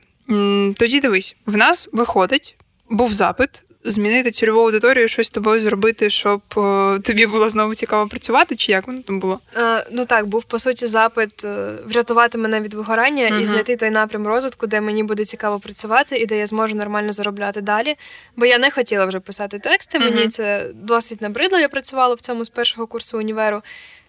Тоді 0.76 1.00
дивись, 1.00 1.36
в 1.46 1.58
нас 1.58 1.90
виходить, 1.94 2.56
був 2.90 3.14
запит 3.14 3.64
змінити 3.89 4.32
цільову 4.32 4.60
аудиторію, 4.60 5.08
щось 5.08 5.27
з 5.27 5.29
тобою 5.29 5.60
зробити, 5.60 6.10
щоб 6.10 6.41
о, 6.56 6.98
тобі 7.03 7.25
було 7.25 7.50
знову 7.50 7.75
цікаво 7.75 8.08
працювати, 8.08 8.56
чи 8.56 8.72
як 8.72 8.88
воно 8.88 9.01
там 9.01 9.20
було? 9.20 9.39
Е, 9.58 9.88
ну 9.91 10.06
так, 10.06 10.25
був 10.25 10.44
по 10.44 10.60
суті 10.60 10.88
запит 10.88 11.46
е, 11.46 11.74
врятувати 11.86 12.38
мене 12.38 12.62
від 12.62 12.74
вигорання 12.74 13.24
uh-huh. 13.24 13.41
і 13.41 13.46
знайти 13.46 13.75
той 13.75 13.89
напрям 13.89 14.27
розвитку, 14.27 14.67
де 14.67 14.82
мені 14.82 15.03
буде 15.03 15.25
цікаво 15.25 15.60
працювати 15.60 16.17
і 16.17 16.25
де 16.25 16.38
я 16.38 16.46
зможу 16.46 16.75
нормально 16.75 17.12
заробляти 17.12 17.62
далі. 17.62 17.96
Бо 18.36 18.46
я 18.46 18.58
не 18.58 18.72
хотіла 18.72 19.06
вже 19.06 19.20
писати 19.20 19.60
тексти. 19.60 19.98
Uh-huh. 19.98 20.15
Мені 20.15 20.27
це 20.27 20.70
досить 20.74 21.22
набридло. 21.22 21.60
Я 21.60 21.70
працювала 21.70 22.15
в 22.15 22.20
цьому 22.20 22.46
з 22.46 22.50
першого 22.50 22.88
курсу 22.88 23.17
універу. 23.17 23.62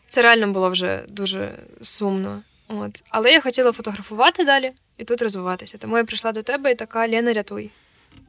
Це 0.08 0.22
реально 0.22 0.46
було 0.46 0.70
вже 0.70 1.00
дуже 1.08 1.50
сумно. 1.82 2.42
От. 2.68 3.02
Але 3.10 3.32
я 3.32 3.40
хотіла 3.40 3.72
фотографувати 3.72 4.44
далі 4.44 4.70
і 4.98 5.04
тут 5.04 5.22
розвиватися. 5.22 5.78
Тому 5.78 5.98
я 5.98 6.04
прийшла 6.04 6.32
до 6.32 6.42
тебе 6.42 6.72
і 6.72 6.74
така 6.74 7.08
Лена, 7.08 7.32
рятуй. 7.32 7.70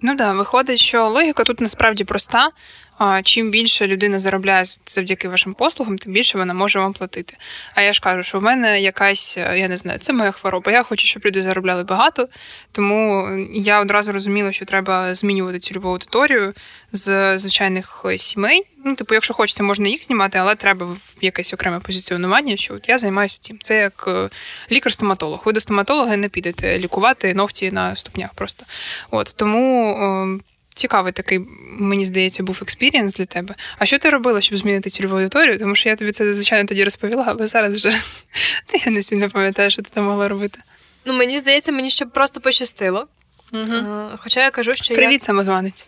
Ну 0.02 0.16
да, 0.16 0.34
виходить, 0.34 0.80
що 0.80 1.08
логіка 1.08 1.44
тут 1.44 1.62
насправді 1.62 2.04
проста. 2.04 2.50
Чим 3.24 3.52
більше 3.52 3.88
людина 3.88 4.20
заробляє 4.20 4.64
завдяки 4.86 5.28
вашим 5.28 5.54
послугам, 5.54 5.98
тим 5.98 6.14
більше 6.14 6.38
вона 6.38 6.54
може 6.54 6.80
вам 6.80 6.94
платити. 6.94 7.38
А 7.76 7.82
я 7.82 7.94
ж 7.94 8.02
кажу, 8.02 8.24
що 8.24 8.40
в 8.40 8.44
мене 8.44 8.82
якась, 8.82 9.38
я 9.38 9.68
не 9.68 9.78
знаю, 9.78 10.00
це 10.00 10.14
моя 10.14 10.32
хвороба. 10.32 10.72
Я 10.72 10.84
хочу, 10.84 11.08
щоб 11.08 11.26
люди 11.26 11.42
заробляли 11.42 11.84
багато, 11.84 12.28
тому 12.72 13.30
я 13.54 13.82
одразу 13.82 14.12
розуміла, 14.12 14.52
що 14.52 14.66
треба 14.66 15.14
змінювати 15.14 15.60
цільову 15.60 15.90
аудиторію 15.90 16.54
з 16.92 17.38
звичайних 17.38 18.06
сімей. 18.18 18.64
Ну, 18.86 18.96
типу, 18.96 19.14
якщо 19.14 19.34
хочете, 19.34 19.64
можна 19.64 19.88
їх 19.88 20.06
знімати, 20.06 20.38
але 20.38 20.56
треба 20.56 20.86
в 20.86 21.16
якесь 21.22 21.54
окреме 21.54 21.80
позиціонування, 21.80 22.58
що 22.58 22.74
от 22.74 22.90
я 22.90 22.98
займаюся 22.98 23.38
цим. 23.40 23.60
Це 23.62 23.78
як 23.80 24.06
е, 24.08 24.30
лікар-стоматолог. 24.72 25.42
Ви 25.46 25.54
до 25.54 25.60
стоматолога 25.60 26.18
не 26.18 26.30
підете 26.30 26.78
лікувати 26.78 27.34
ногті 27.34 27.72
на 27.72 27.96
ступнях 27.96 28.34
просто. 28.34 28.66
От 29.12 29.34
тому 29.38 29.96
ем, 30.02 30.42
цікавий 30.80 31.12
такий, 31.12 31.40
мені 31.80 32.06
здається, 32.06 32.44
був 32.44 32.60
experience 32.62 33.14
для 33.14 33.26
тебе. 33.26 33.56
А 33.78 33.86
що 33.86 34.00
ти 34.00 34.10
робила, 34.10 34.42
щоб 34.42 34.58
змінити 34.58 34.90
цільову 34.90 35.16
аудиторію? 35.16 35.60
Тому 35.60 35.76
що 35.76 35.90
я 35.90 35.96
тобі 35.96 36.12
це, 36.12 36.34
звичайно, 36.34 36.70
тоді 36.70 36.84
розповіла, 36.84 37.26
але 37.28 37.48
зараз 37.48 37.76
вже 37.76 37.90
я 38.86 38.92
не 38.92 39.04
сильно 39.04 39.30
пам'ятаю, 39.30 39.72
що 39.72 39.82
ти 39.82 39.90
там 39.94 40.06
могла 40.06 40.28
робити. 40.28 40.60
Ну, 41.06 41.14
мені 41.14 41.40
здається, 41.40 41.72
мені 41.72 41.90
щоб 41.90 42.12
просто 42.12 42.40
пощастило. 42.40 43.08
Угу. 43.54 44.08
Хоча 44.18 44.44
я 44.44 44.52
кажу, 44.52 44.74
що. 44.74 44.96
Привіт, 44.96 45.22
я... 45.22 45.26
самозванець. 45.26 45.88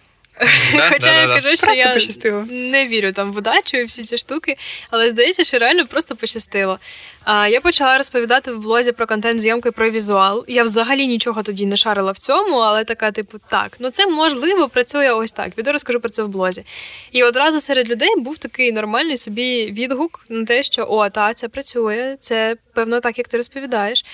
Хоча 0.90 1.22
я 1.22 1.28
кажу, 1.28 1.56
що 1.56 1.72
я 1.72 2.46
не 2.50 2.88
вірю 2.88 3.12
там 3.12 3.32
в 3.32 3.38
удачу 3.38 3.78
і 3.78 3.84
всі 3.84 4.04
ці 4.04 4.18
штуки, 4.18 4.56
але 4.90 5.10
здається, 5.10 5.44
що 5.44 5.58
реально 5.58 5.86
просто 5.86 6.16
пощастило. 6.16 6.80
Я 7.28 7.62
почала 7.62 7.98
розповідати 7.98 8.52
в 8.52 8.60
блозі 8.60 8.92
про 8.92 9.08
контент 9.08 9.40
зйомки 9.40 9.72
про 9.72 9.90
візуал. 9.90 10.46
Я 10.48 10.64
взагалі 10.64 11.08
нічого 11.08 11.44
тоді 11.44 11.66
не 11.66 11.76
шарила 11.76 12.12
в 12.12 12.18
цьому, 12.18 12.58
але 12.58 12.84
така, 12.84 13.12
типу, 13.12 13.38
так, 13.50 13.78
ну 13.80 13.90
це 13.90 14.08
можливо 14.08 14.70
працює 14.70 15.12
ось 15.12 15.32
так. 15.32 15.52
Піду 15.52 15.72
розкажу 15.72 16.00
про 16.00 16.10
це 16.10 16.24
в 16.24 16.28
блозі. 16.28 16.64
І 17.12 17.24
одразу 17.24 17.60
серед 17.60 17.90
людей 17.90 18.10
був 18.18 18.38
такий 18.38 18.72
нормальний 18.72 19.18
собі 19.18 19.72
відгук 19.72 20.26
на 20.30 20.46
те, 20.46 20.64
що 20.64 20.86
о, 20.90 21.10
та 21.10 21.34
це 21.34 21.48
працює, 21.48 22.18
це 22.20 22.56
певно 22.74 23.00
так, 23.00 23.18
як 23.18 23.28
ти 23.28 23.38
розповідаєш. 23.38 24.06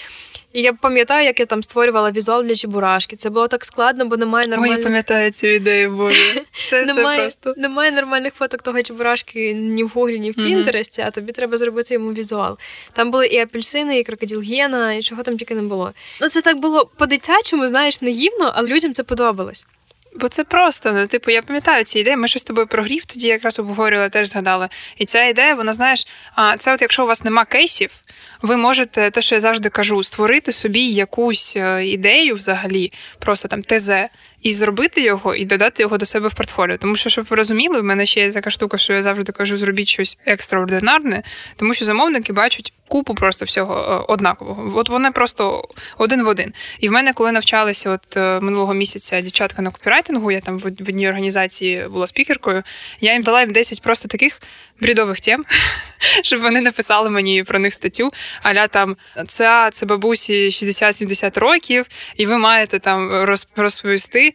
І 0.54 0.62
я 0.62 0.74
пам'ятаю, 0.74 1.26
як 1.26 1.40
я 1.40 1.46
там 1.46 1.64
створювала 1.64 2.12
візуал 2.12 2.44
для 2.44 2.56
Чебурашки. 2.56 3.16
Це 3.16 3.30
було 3.30 3.48
так 3.48 3.66
складно, 3.66 4.06
бо 4.06 4.18
немає 4.18 4.48
нормальних... 4.48 4.78
Ой, 4.78 4.82
я 4.82 4.88
пам'ятаю 4.88 5.32
цю 5.32 5.48
ідею, 5.48 5.92
боже. 5.92 6.42
Це, 6.70 6.86
немає, 6.86 7.18
це 7.18 7.22
просто... 7.22 7.62
немає 7.62 7.92
нормальних 7.92 8.34
фоток 8.34 8.62
того 8.62 8.84
Чебурашки 8.84 9.54
ні 9.54 9.84
в 9.84 9.88
Гуглі, 9.88 10.20
ні 10.20 10.32
в 10.32 10.36
Пінтересті, 10.36 11.04
а 11.08 11.12
тобі 11.12 11.32
треба 11.32 11.58
зробити 11.58 11.94
йому 11.94 12.14
візуал. 12.14 12.58
Там 12.94 13.12
були 13.12 13.28
і 13.28 13.40
апельсини, 13.40 14.00
і 14.00 14.04
крокодил 14.04 14.42
Гена, 14.42 14.94
і 14.94 15.02
чого 15.02 15.24
там 15.24 15.38
тільки 15.38 15.56
не 15.56 15.62
було. 15.62 15.94
Ну 16.22 16.30
це 16.30 16.42
так 16.42 16.58
було 16.58 16.90
по-дитячому, 16.98 17.68
знаєш, 17.68 18.02
наївно, 18.02 18.52
але 18.56 18.70
людям 18.70 18.94
це 18.94 19.04
подобалось. 19.04 19.68
Бо 20.20 20.28
це 20.28 20.44
просто, 20.44 20.94
ну, 20.94 21.08
типу, 21.08 21.32
я 21.32 21.42
пам'ятаю 21.42 21.84
ці 21.84 22.00
ідеї. 22.00 22.18
Ми 22.18 22.28
щось 22.28 22.42
з 22.42 22.46
тобою 22.46 22.68
про 22.68 22.84
грів 22.84 23.06
тоді 23.06 23.28
якраз 23.28 23.60
обговорювали, 23.60 24.10
теж 24.10 24.30
згадали. 24.30 24.68
І 24.98 25.06
ця 25.06 25.26
ідея, 25.26 25.56
вона 25.56 25.74
знаєш, 25.74 26.08
це 26.58 26.74
от 26.74 26.82
якщо 26.82 27.04
у 27.04 27.08
вас 27.08 27.24
нема 27.24 27.46
кейсів, 27.46 28.02
ви 28.42 28.58
можете, 28.58 29.12
те, 29.12 29.22
що 29.22 29.36
я 29.36 29.42
завжди 29.42 29.70
кажу, 29.70 30.04
створити 30.04 30.52
собі 30.52 30.82
якусь 30.82 31.54
е, 31.58 31.86
ідею 31.86 32.36
взагалі, 32.36 32.92
просто 33.20 33.48
там 33.48 33.64
ТЗ, 33.64 33.92
і 34.42 34.54
зробити 34.54 35.02
його, 35.02 35.36
і 35.36 35.46
додати 35.46 35.84
його 35.84 35.98
до 35.98 36.06
себе 36.06 36.28
в 36.28 36.34
портфоліо. 36.34 36.78
Тому 36.78 36.96
що, 36.96 37.10
щоб 37.10 37.26
ви 37.30 37.36
розуміли, 37.36 37.82
в 37.82 37.84
мене 37.84 38.06
ще 38.06 38.20
є 38.20 38.32
така 38.32 38.50
штука, 38.50 38.78
що 38.78 38.94
я 38.94 39.04
завжди 39.04 39.32
кажу, 39.32 39.58
зробіть 39.58 39.88
щось 39.88 40.18
екстраординарне, 40.26 41.24
тому 41.56 41.74
що 41.74 41.86
замовники 41.86 42.34
бачать 42.34 42.74
купу 42.88 43.16
просто 43.16 43.46
всього 43.46 43.76
е, 43.76 44.14
однакового. 44.14 44.80
От 44.80 44.90
вони 44.90 45.12
просто 45.12 45.64
один 45.98 46.24
в 46.24 46.28
один. 46.28 46.54
І 46.80 46.90
в 46.90 46.92
мене, 46.92 47.14
коли 47.14 47.32
навчалися 47.32 47.90
от 47.90 48.18
е, 48.18 48.40
минулого 48.40 48.74
місяця 48.74 49.22
дівчатка 49.22 49.62
на 49.62 49.72
копірайтингу, 49.72 50.32
я 50.32 50.40
там 50.40 50.60
в 50.60 50.66
одній 50.66 51.08
організації 51.08 51.88
була 51.92 52.08
спікеркою, 52.08 52.64
я 53.02 53.14
їм 53.14 53.22
дала 53.22 53.42
їм 53.42 53.52
10 53.52 53.82
просто 53.82 54.08
таких 54.08 54.42
брідових 54.82 55.20
тем, 55.20 55.46
щоб 56.24 56.42
вони 56.42 56.62
написали 56.62 57.10
мені 57.10 57.44
про 57.44 57.60
них 57.60 57.74
статтю. 57.74 58.12
Аля 58.42 58.68
там 58.68 58.96
ця 59.28 59.70
це 59.70 59.86
бабусі 59.86 60.50
60-70 60.50 61.40
років, 61.40 61.86
і 62.16 62.26
ви 62.26 62.38
маєте 62.38 62.80
там 62.80 63.26
розповісти, 63.56 64.34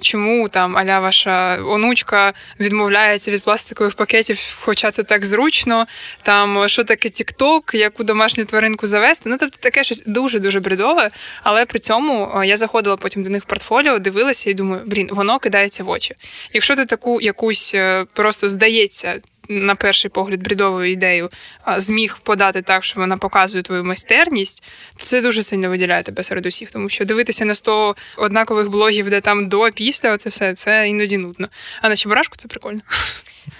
чому 0.00 0.48
там 0.48 0.76
аля 0.76 1.00
ваша 1.00 1.58
онучка 1.62 2.32
відмовляється 2.60 3.30
від 3.30 3.42
пластикових 3.42 3.94
пакетів, 3.94 4.56
хоча 4.60 4.90
це 4.90 5.02
так 5.02 5.24
зручно. 5.24 5.86
Там 6.22 6.68
що 6.68 6.84
таке 6.84 7.08
TikTok, 7.08 7.76
яку 7.76 8.04
домашню 8.04 8.44
тваринку 8.44 8.86
завести. 8.86 9.30
Ну 9.30 9.36
тобто 9.40 9.56
таке 9.60 9.84
щось 9.84 10.02
дуже 10.06 10.38
дуже 10.38 10.60
брідове. 10.60 11.10
Але 11.42 11.66
при 11.66 11.78
цьому 11.78 12.42
я 12.44 12.56
заходила 12.56 12.96
потім 12.96 13.22
до 13.22 13.28
них 13.28 13.42
в 13.42 13.46
портфоліо, 13.46 13.98
дивилася 13.98 14.50
і 14.50 14.54
думаю, 14.54 14.82
блін, 14.86 15.08
воно 15.10 15.38
кидається 15.38 15.84
в 15.84 15.88
очі. 15.88 16.14
Якщо 16.52 16.76
ти 16.76 16.86
таку 16.86 17.20
якусь 17.20 17.74
е, 17.74 18.06
просто 18.14 18.48
здається 18.48 19.20
на 19.60 19.74
перший 19.74 20.10
погляд 20.10 20.42
брідову 20.42 20.84
ідею 20.84 21.28
зміг 21.76 22.18
подати 22.22 22.62
так, 22.62 22.84
що 22.84 23.00
вона 23.00 23.16
показує 23.16 23.62
твою 23.62 23.84
майстерність, 23.84 24.64
то 24.96 25.04
це 25.04 25.20
дуже 25.20 25.42
сильно 25.42 25.68
виділяє 25.68 26.02
тебе 26.02 26.22
серед 26.22 26.46
усіх, 26.46 26.70
тому 26.70 26.88
що 26.88 27.04
дивитися 27.04 27.44
на 27.44 27.54
100 27.54 27.96
однакових 28.16 28.70
блогів, 28.70 29.10
де 29.10 29.20
там 29.20 29.48
до, 29.48 29.70
після, 29.74 30.12
оце 30.12 30.30
все 30.30 30.54
це 30.54 30.88
іноді 30.88 31.18
нудно. 31.18 31.48
А 31.82 31.88
на 31.88 31.96
Чебурашку 31.96 32.36
це 32.36 32.48
прикольно. 32.48 32.80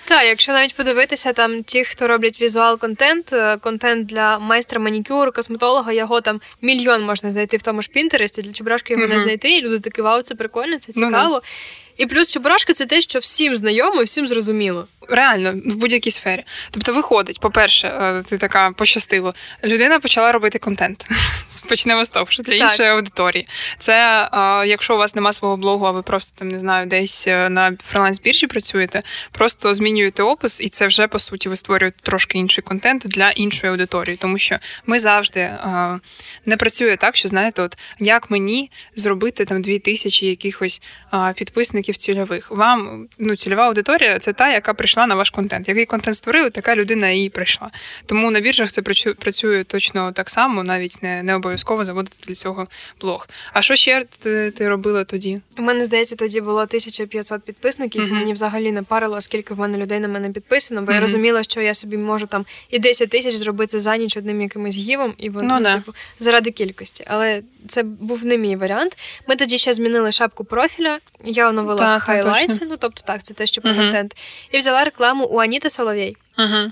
Так, 0.04 0.24
якщо 0.26 0.52
навіть 0.52 0.74
подивитися, 0.74 1.32
там 1.32 1.62
ті, 1.62 1.84
хто 1.84 2.08
роблять 2.08 2.42
візуал-контент, 2.42 3.32
е, 3.32 3.56
контент 3.56 4.06
для 4.06 4.38
майстра 4.38 4.80
манікюру, 4.80 5.32
косметолога, 5.32 5.92
його 5.92 6.20
там 6.20 6.40
мільйон 6.60 7.02
можна 7.02 7.30
знайти 7.30 7.56
в 7.56 7.62
тому 7.62 7.82
ж 7.82 7.88
Пінтересті, 7.88 8.42
для 8.42 8.52
Чебурашки 8.52 8.92
його 8.92 9.06
mm-hmm. 9.06 9.12
не 9.12 9.18
знайти, 9.18 9.50
і 9.58 9.62
люди 9.62 9.78
такі, 9.78 10.02
вау, 10.02 10.22
це 10.22 10.34
прикольно, 10.34 10.78
це 10.78 10.92
ну 10.96 11.06
цікаво. 11.06 11.34
Ну, 11.34 11.40
і 12.02 12.06
плюс 12.06 12.32
Чебурашка 12.32 12.72
це 12.72 12.86
те, 12.86 13.00
що 13.00 13.18
всім 13.18 13.56
знайомо, 13.56 14.02
всім 14.02 14.26
зрозуміло. 14.26 14.86
Реально, 15.08 15.52
в 15.52 15.74
будь-якій 15.74 16.10
сфері. 16.10 16.42
Тобто, 16.70 16.92
виходить, 16.92 17.40
по-перше, 17.40 17.88
е, 17.88 18.22
ти 18.28 18.38
така 18.38 18.70
пощастило. 18.70 19.34
Людина 19.64 20.00
почала 20.00 20.32
робити 20.32 20.58
контент. 20.58 21.06
Почнемо 21.68 22.04
з 22.04 22.08
того, 22.08 22.26
що 22.28 22.42
для 22.42 22.54
іншої 22.54 22.88
аудиторії. 22.88 23.46
Це 23.78 24.28
якщо 24.66 24.94
у 24.94 24.98
вас 24.98 25.14
нема 25.14 25.32
свого 25.32 25.56
блогу, 25.56 25.86
а 25.86 25.90
ви 25.90 26.02
просто 26.02 26.38
там 26.38 26.48
не 26.48 26.58
знаю, 26.58 26.86
десь 26.86 27.28
е, 27.28 27.48
на 27.48 27.76
фриланс-біржі 27.92 28.46
працюєте, 28.46 29.02
просто 29.32 29.74
змінюєте 29.74 30.22
опис, 30.22 30.60
і 30.60 30.68
це 30.68 30.86
вже 30.86 31.06
по 31.06 31.18
суті 31.18 31.48
ви 31.48 31.56
створюєте 31.56 31.96
трошки 32.02 32.38
інший 32.38 32.64
контент 32.64 33.02
для 33.06 33.30
іншої 33.30 33.70
аудиторії, 33.70 34.16
тому 34.16 34.38
що 34.38 34.56
ми 34.86 34.98
завжди 34.98 35.50
не 36.46 36.56
працює 36.56 36.96
так, 36.96 37.16
що 37.16 37.28
знаєте, 37.28 37.62
от 37.62 37.78
як 37.98 38.30
мені 38.30 38.70
зробити 38.94 39.44
там 39.44 39.62
дві 39.62 39.78
тисячі 39.78 40.26
якихось 40.26 40.82
підписників 41.34 41.91
цільових. 41.96 42.50
Вам 42.50 43.08
ну 43.18 43.36
цільова 43.36 43.66
аудиторія 43.66 44.18
це 44.18 44.32
та, 44.32 44.52
яка 44.52 44.74
прийшла 44.74 45.06
на 45.06 45.14
ваш 45.14 45.30
контент. 45.30 45.68
Який 45.68 45.86
контент 45.86 46.16
створили, 46.16 46.50
така 46.50 46.76
людина 46.76 47.10
і 47.10 47.28
прийшла. 47.28 47.70
Тому 48.06 48.30
на 48.30 48.40
біржах 48.40 48.72
це 48.72 48.82
працює 49.18 49.64
точно 49.64 50.12
так 50.12 50.30
само, 50.30 50.62
навіть 50.62 51.02
не 51.02 51.22
не 51.22 51.34
обов'язково 51.34 51.84
заводити 51.84 52.16
для 52.26 52.34
цього 52.34 52.66
блог. 53.00 53.28
А 53.52 53.62
що 53.62 53.74
ще 53.74 54.04
ти, 54.18 54.50
ти 54.50 54.68
робила 54.68 55.04
тоді? 55.04 55.40
У 55.58 55.62
мене 55.62 55.84
здається, 55.84 56.16
тоді 56.16 56.40
було 56.40 56.60
1500 56.60 57.42
підписників. 57.42 58.02
Uh-huh. 58.02 58.12
Мені 58.12 58.32
взагалі 58.32 58.72
не 58.72 58.82
парило, 58.82 59.20
скільки 59.20 59.54
в 59.54 59.58
мене 59.58 59.78
людей 59.78 60.00
на 60.00 60.08
мене 60.08 60.30
підписано, 60.30 60.82
бо 60.82 60.92
uh-huh. 60.92 60.94
я 60.94 61.00
розуміла, 61.00 61.42
що 61.42 61.60
я 61.60 61.74
собі 61.74 61.96
можу 61.96 62.26
там 62.26 62.46
і 62.70 62.78
10 62.78 63.10
тисяч 63.10 63.34
зробити 63.34 63.80
за 63.80 63.96
ніч 63.96 64.16
одним 64.16 64.40
якимось 64.40 64.76
гівом, 64.76 65.14
і 65.18 65.30
воно 65.30 65.60
ну, 65.60 65.74
типу 65.74 65.94
заради 66.18 66.50
кількості. 66.50 67.04
Але 67.08 67.42
це 67.66 67.82
був 67.82 68.26
не 68.26 68.38
мій 68.38 68.56
варіант. 68.56 68.98
Ми 69.28 69.36
тоді 69.36 69.58
ще 69.58 69.72
змінили 69.72 70.12
шапку 70.12 70.44
профіля. 70.44 70.98
Я 71.24 71.48
оновила 71.48 71.76
хайлайтси, 72.00 72.66
ну 72.70 72.76
тобто 72.76 73.02
так, 73.06 73.22
це 73.22 73.34
те, 73.34 73.46
що 73.46 73.60
про 73.60 73.70
uh-huh. 73.70 73.76
контент, 73.76 74.16
і 74.50 74.58
взяла 74.58 74.84
рекламу 74.84 75.24
у 75.24 75.38
Аніти 75.38 75.70
Соловей. 75.70 76.16
Uh-huh. 76.38 76.70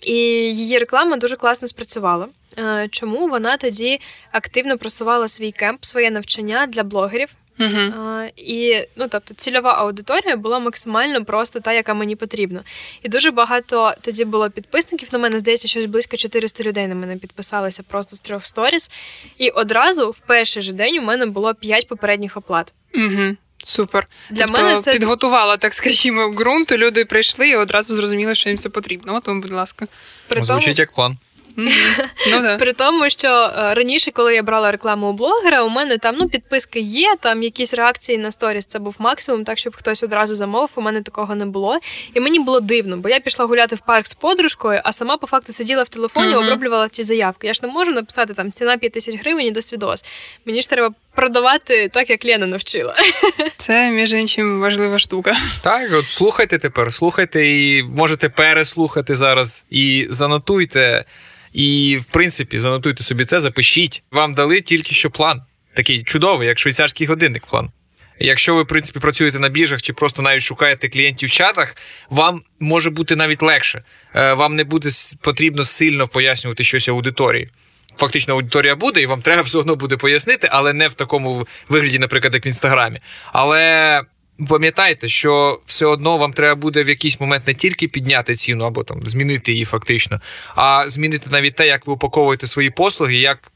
І 0.00 0.14
її 0.14 0.78
реклама 0.78 1.16
дуже 1.16 1.36
класно 1.36 1.68
спрацювала. 1.68 2.28
Е, 2.58 2.88
чому 2.90 3.28
вона 3.28 3.56
тоді 3.56 4.00
активно 4.32 4.78
просувала 4.78 5.28
свій 5.28 5.52
кемп, 5.52 5.84
своє 5.84 6.10
навчання 6.10 6.66
для 6.66 6.82
блогерів? 6.82 7.28
Uh-huh. 7.58 8.30
І 8.36 8.86
ну, 8.96 9.06
тобто, 9.08 9.34
цільова 9.34 9.72
аудиторія 9.72 10.36
була 10.36 10.58
максимально 10.58 11.24
просто 11.24 11.60
та, 11.60 11.72
яка 11.72 11.94
мені 11.94 12.16
потрібна. 12.16 12.60
І 13.02 13.08
дуже 13.08 13.30
багато 13.30 13.94
тоді 14.00 14.24
було 14.24 14.50
підписників. 14.50 15.08
На 15.12 15.18
мене 15.18 15.38
здається, 15.38 15.68
щось 15.68 15.86
близько 15.86 16.16
400 16.16 16.64
людей 16.64 16.86
на 16.86 16.94
мене 16.94 17.16
підписалися 17.16 17.82
просто 17.82 18.16
з 18.16 18.20
трьох 18.20 18.44
сторіс. 18.46 18.90
І 19.38 19.50
одразу 19.50 20.10
в 20.10 20.20
перший 20.20 20.62
же 20.62 20.72
день 20.72 20.98
у 20.98 21.02
мене 21.02 21.26
було 21.26 21.54
5 21.54 21.88
попередніх 21.88 22.36
оплат. 22.36 22.72
Угу. 22.94 23.36
Супер. 23.64 24.06
Для 24.30 24.46
тобто 24.46 24.62
мене 24.62 24.80
це 24.80 24.92
підготувала, 24.92 25.56
так 25.56 25.74
скажімо, 25.74 26.30
ґрунт, 26.30 26.72
люди 26.72 27.04
прийшли 27.04 27.48
і 27.48 27.56
одразу 27.56 27.96
зрозуміли, 27.96 28.34
що 28.34 28.48
їм 28.48 28.58
це 28.58 28.68
потрібно. 28.68 29.14
От 29.14 29.26
вам, 29.26 29.40
будь 29.40 29.52
ласка. 29.52 29.86
При 30.28 30.42
Звучить 30.42 30.78
як 30.78 30.92
план. 30.92 31.16
Ну, 31.56 32.56
При 32.58 32.72
тому, 32.72 33.10
що 33.10 33.28
е, 33.28 33.74
раніше, 33.74 34.10
коли 34.10 34.34
я 34.34 34.42
брала 34.42 34.72
рекламу 34.72 35.10
у 35.10 35.12
блогера, 35.12 35.62
у 35.62 35.68
мене 35.68 35.98
там 35.98 36.16
ну, 36.18 36.28
підписки 36.28 36.80
є, 36.80 37.14
там 37.20 37.42
якісь 37.42 37.74
реакції 37.74 38.18
на 38.18 38.32
сторіс. 38.32 38.66
Це 38.66 38.78
був 38.78 38.96
максимум, 38.98 39.44
так 39.44 39.58
щоб 39.58 39.76
хтось 39.76 40.02
одразу 40.02 40.34
замовив. 40.34 40.70
У 40.74 40.80
мене 40.80 41.02
такого 41.02 41.34
не 41.34 41.46
було. 41.46 41.78
І 42.14 42.20
мені 42.20 42.40
було 42.40 42.60
дивно, 42.60 42.96
бо 42.96 43.08
я 43.08 43.20
пішла 43.20 43.46
гуляти 43.46 43.76
в 43.76 43.80
парк 43.80 44.06
з 44.06 44.14
подружкою, 44.14 44.80
а 44.84 44.92
сама 44.92 45.16
по 45.16 45.26
факту 45.26 45.52
сиділа 45.52 45.82
в 45.82 45.88
телефоні, 45.88 46.34
uh-huh. 46.34 46.44
оброблювала 46.44 46.88
ці 46.88 47.02
заявки. 47.02 47.46
Я 47.46 47.54
ж 47.54 47.60
не 47.62 47.68
можу 47.68 47.92
написати 47.92 48.34
там 48.34 48.52
ціна 48.52 48.76
5 48.76 48.92
тисяч 48.92 49.20
гривень 49.20 49.46
і 49.46 49.50
до 49.50 49.62
свідос. 49.62 50.04
Мені 50.44 50.62
ж 50.62 50.68
треба. 50.68 50.94
Продавати 51.14 51.88
так, 51.88 52.10
як 52.10 52.24
Лена 52.24 52.46
навчила. 52.46 52.94
Це, 53.56 53.90
між 53.90 54.12
іншим, 54.12 54.60
важлива 54.60 54.98
штука. 54.98 55.34
Так, 55.62 55.90
от 55.92 56.10
слухайте 56.10 56.58
тепер, 56.58 56.92
слухайте 56.92 57.46
і 57.46 57.82
можете 57.82 58.28
переслухати 58.28 59.16
зараз 59.16 59.66
і 59.70 60.06
занотуйте. 60.10 61.04
І, 61.52 61.98
в 62.02 62.04
принципі, 62.04 62.58
занотуйте 62.58 63.04
собі 63.04 63.24
це, 63.24 63.40
запишіть. 63.40 64.02
Вам 64.10 64.34
дали 64.34 64.60
тільки 64.60 64.94
що 64.94 65.10
план. 65.10 65.42
Такий 65.74 66.02
чудовий, 66.02 66.48
як 66.48 66.58
швейцарський 66.58 67.06
годинник 67.06 67.46
план. 67.46 67.70
Якщо 68.18 68.54
ви, 68.54 68.62
в 68.62 68.66
принципі, 68.66 68.98
працюєте 68.98 69.38
на 69.38 69.48
біржах 69.48 69.82
чи 69.82 69.92
просто 69.92 70.22
навіть 70.22 70.42
шукаєте 70.42 70.88
клієнтів 70.88 71.28
в 71.28 71.32
чатах, 71.32 71.76
вам 72.10 72.42
може 72.60 72.90
бути 72.90 73.16
навіть 73.16 73.42
легше. 73.42 73.82
Е, 74.14 74.32
вам 74.32 74.56
не 74.56 74.64
буде 74.64 74.90
потрібно 75.20 75.64
сильно 75.64 76.08
пояснювати 76.08 76.64
щось 76.64 76.88
аудиторії. 76.88 77.48
Фактично, 77.96 78.34
аудиторія 78.34 78.76
буде, 78.76 79.00
і 79.00 79.06
вам 79.06 79.22
треба 79.22 79.42
все 79.42 79.58
одно 79.58 79.76
буде 79.76 79.96
пояснити, 79.96 80.48
але 80.50 80.72
не 80.72 80.88
в 80.88 80.94
такому 80.94 81.46
вигляді, 81.68 81.98
наприклад, 81.98 82.34
як 82.34 82.46
в 82.46 82.48
інстаграмі. 82.48 83.00
Але 83.32 84.02
Пам'ятайте, 84.48 85.08
що 85.08 85.60
все 85.66 85.86
одно 85.86 86.16
вам 86.16 86.32
треба 86.32 86.54
буде 86.54 86.84
в 86.84 86.88
якийсь 86.88 87.20
момент 87.20 87.46
не 87.46 87.54
тільки 87.54 87.88
підняти 87.88 88.34
ціну 88.34 88.64
або 88.64 88.84
там 88.84 89.00
змінити 89.02 89.52
її 89.52 89.64
фактично, 89.64 90.20
а 90.54 90.84
змінити 90.88 91.30
навіть 91.30 91.54
те, 91.54 91.66
як 91.66 91.86
ви 91.86 91.92
упаковуєте 91.92 92.46
свої 92.46 92.70
послуги, 92.70 93.16
як 93.16 93.52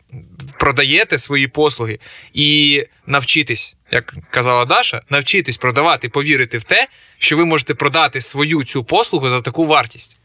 продаєте 0.59 1.19
свої 1.19 1.49
послуги, 1.49 1.99
і 2.35 2.83
навчитись, 3.07 3.77
як 3.91 4.15
казала 4.31 4.65
Даша, 4.65 5.03
навчитись 5.11 5.57
продавати, 5.57 6.09
повірити 6.09 6.59
в 6.59 6.65
те, 6.65 6.89
що 7.19 7.37
ви 7.37 7.45
можете 7.45 7.75
продати 7.75 8.21
свою 8.21 8.65
цю 8.65 8.85
послугу 8.85 9.29
за 9.29 9.41
таку 9.41 9.67
вартість. 9.67 10.17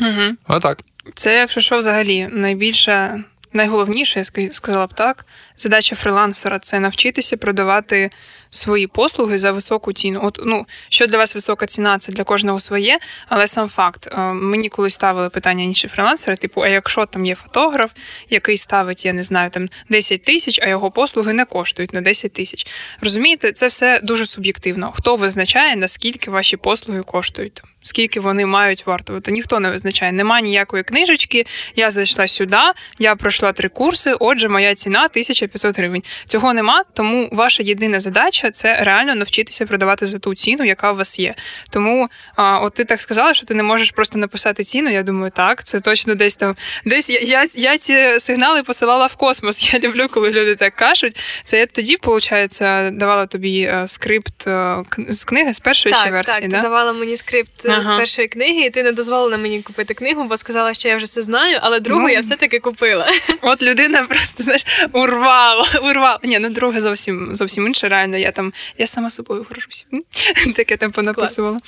Угу. 0.00 0.36
Отак. 0.48 0.78
Це, 1.14 1.36
якщо 1.36 1.60
що, 1.60 1.78
взагалі 1.78 2.28
найбільше, 2.30 3.24
найголовніше, 3.52 4.22
я 4.36 4.52
сказала 4.52 4.86
б 4.86 4.94
так, 4.94 5.26
задача 5.56 5.96
фрилансера 5.96 6.58
це 6.58 6.80
навчитися 6.80 7.36
продавати 7.36 8.10
свої 8.50 8.86
послуги 8.86 9.38
за 9.38 9.52
високу 9.52 9.92
ціну. 9.92 10.20
От 10.22 10.40
ну 10.44 10.66
що 10.88 11.06
для 11.06 11.18
вас 11.18 11.34
висока 11.34 11.66
ціна, 11.66 11.98
це 11.98 12.12
для 12.12 12.24
кожного 12.24 12.60
своє, 12.60 12.98
але 13.28 13.46
сам 13.46 13.68
факт. 13.68 14.08
Е, 14.12 14.20
мені 14.20 14.68
колись 14.68 14.94
ставили 14.94 15.30
питання 15.30 15.64
інші 15.64 15.88
фрилансери, 15.88 16.36
типу, 16.36 16.60
а 16.60 16.68
якщо 16.68 17.06
там 17.06 17.26
є 17.26 17.34
фотограф, 17.34 17.90
який 18.28 18.56
ставить, 18.56 19.06
я 19.06 19.12
не 19.12 19.22
знаю, 19.22 19.50
там 19.50 19.68
10 19.88 20.24
тисяч, 20.24 20.60
а 20.62 20.68
його 20.68 20.90
послуги 20.90 21.32
не 21.32 21.44
коштують 21.44 21.92
на 21.92 22.00
10 22.00 22.32
тисяч. 22.32 22.66
Розумієте, 23.00 23.52
це 23.52 23.66
все 23.66 24.00
дуже 24.02 24.26
суб'єктивно. 24.26 24.92
Хто 24.92 25.16
визначає, 25.16 25.76
наскільки 25.76 26.30
ваші 26.30 26.56
послуги 26.56 27.02
коштують? 27.02 27.62
Скільки 27.90 28.20
вони 28.20 28.46
мають 28.46 28.86
вартувати, 28.86 29.32
ніхто 29.32 29.60
не 29.60 29.70
визначає. 29.70 30.12
Нема 30.12 30.40
ніякої 30.40 30.82
книжечки. 30.82 31.46
Я 31.76 31.90
зайшла 31.90 32.28
сюди, 32.28 32.56
я 32.98 33.16
пройшла 33.16 33.52
три 33.52 33.68
курси. 33.68 34.14
Отже, 34.20 34.48
моя 34.48 34.74
ціна 34.74 35.04
1500 35.04 35.78
гривень. 35.78 36.02
Цього 36.24 36.54
нема, 36.54 36.84
тому 36.94 37.28
ваша 37.32 37.62
єдина 37.62 38.00
задача 38.00 38.50
це 38.50 38.84
реально 38.84 39.14
навчитися 39.14 39.66
продавати 39.66 40.06
за 40.06 40.18
ту 40.18 40.34
ціну, 40.34 40.64
яка 40.64 40.92
у 40.92 40.96
вас 40.96 41.18
є. 41.18 41.34
Тому, 41.70 42.08
а, 42.36 42.58
от 42.58 42.74
ти 42.74 42.84
так 42.84 43.00
сказала, 43.00 43.34
що 43.34 43.46
ти 43.46 43.54
не 43.54 43.62
можеш 43.62 43.90
просто 43.90 44.18
написати 44.18 44.64
ціну. 44.64 44.90
Я 44.90 45.02
думаю, 45.02 45.32
так, 45.36 45.64
це 45.64 45.80
точно 45.80 46.14
десь 46.14 46.36
там. 46.36 46.56
Десь 46.84 47.10
я 47.10 47.20
я, 47.20 47.46
я 47.54 47.78
ці 47.78 48.18
сигнали 48.18 48.62
посилала 48.62 49.06
в 49.06 49.16
космос. 49.16 49.74
Я 49.74 49.80
люблю, 49.80 50.08
коли 50.10 50.30
люди 50.30 50.56
так 50.56 50.76
кажуть. 50.76 51.20
Це 51.44 51.58
я 51.58 51.66
тоді, 51.66 51.98
виходить, 52.02 52.58
давала 52.98 53.26
тобі 53.26 53.60
е, 53.60 53.82
скрипт 53.86 54.46
е, 54.46 54.76
з 55.08 55.24
книги 55.24 55.52
з 55.52 55.60
першої 55.60 55.92
так, 55.92 56.02
ще 56.02 56.10
версії. 56.10 56.40
Так, 56.40 56.50
да? 56.50 56.56
ти 56.56 56.62
давала 56.62 56.92
мені 56.92 57.16
скрипт 57.16 57.66
е, 57.66 57.79
ага. 57.80 57.96
з 57.96 57.98
першої 57.98 58.28
книги, 58.28 58.60
і 58.60 58.70
ти 58.70 58.82
не 58.82 58.92
дозволила 58.92 59.36
мені 59.36 59.62
купити 59.62 59.94
книгу, 59.94 60.24
бо 60.24 60.36
сказала, 60.36 60.74
що 60.74 60.88
я 60.88 60.96
вже 60.96 61.06
це 61.06 61.22
знаю, 61.22 61.58
але 61.62 61.80
другу 61.80 62.02
ну, 62.02 62.08
я 62.08 62.20
все-таки 62.20 62.58
купила. 62.58 63.06
От 63.42 63.62
людина 63.62 64.02
просто 64.02 64.42
знаєш, 64.42 64.64
урвала, 64.92 65.64
урвала. 65.82 66.18
Ні, 66.22 66.38
ну 66.38 66.50
друге 66.50 66.80
зовсім 66.80 67.34
зовсім 67.34 67.66
інше. 67.66 67.88
Реально, 67.88 68.16
я 68.16 68.30
там 68.30 68.52
я 68.78 68.86
сама 68.86 69.10
собою 69.10 69.46
горжусь. 69.48 69.86
Таке 70.56 70.76
там 70.76 70.90
понаписувала. 70.90 71.60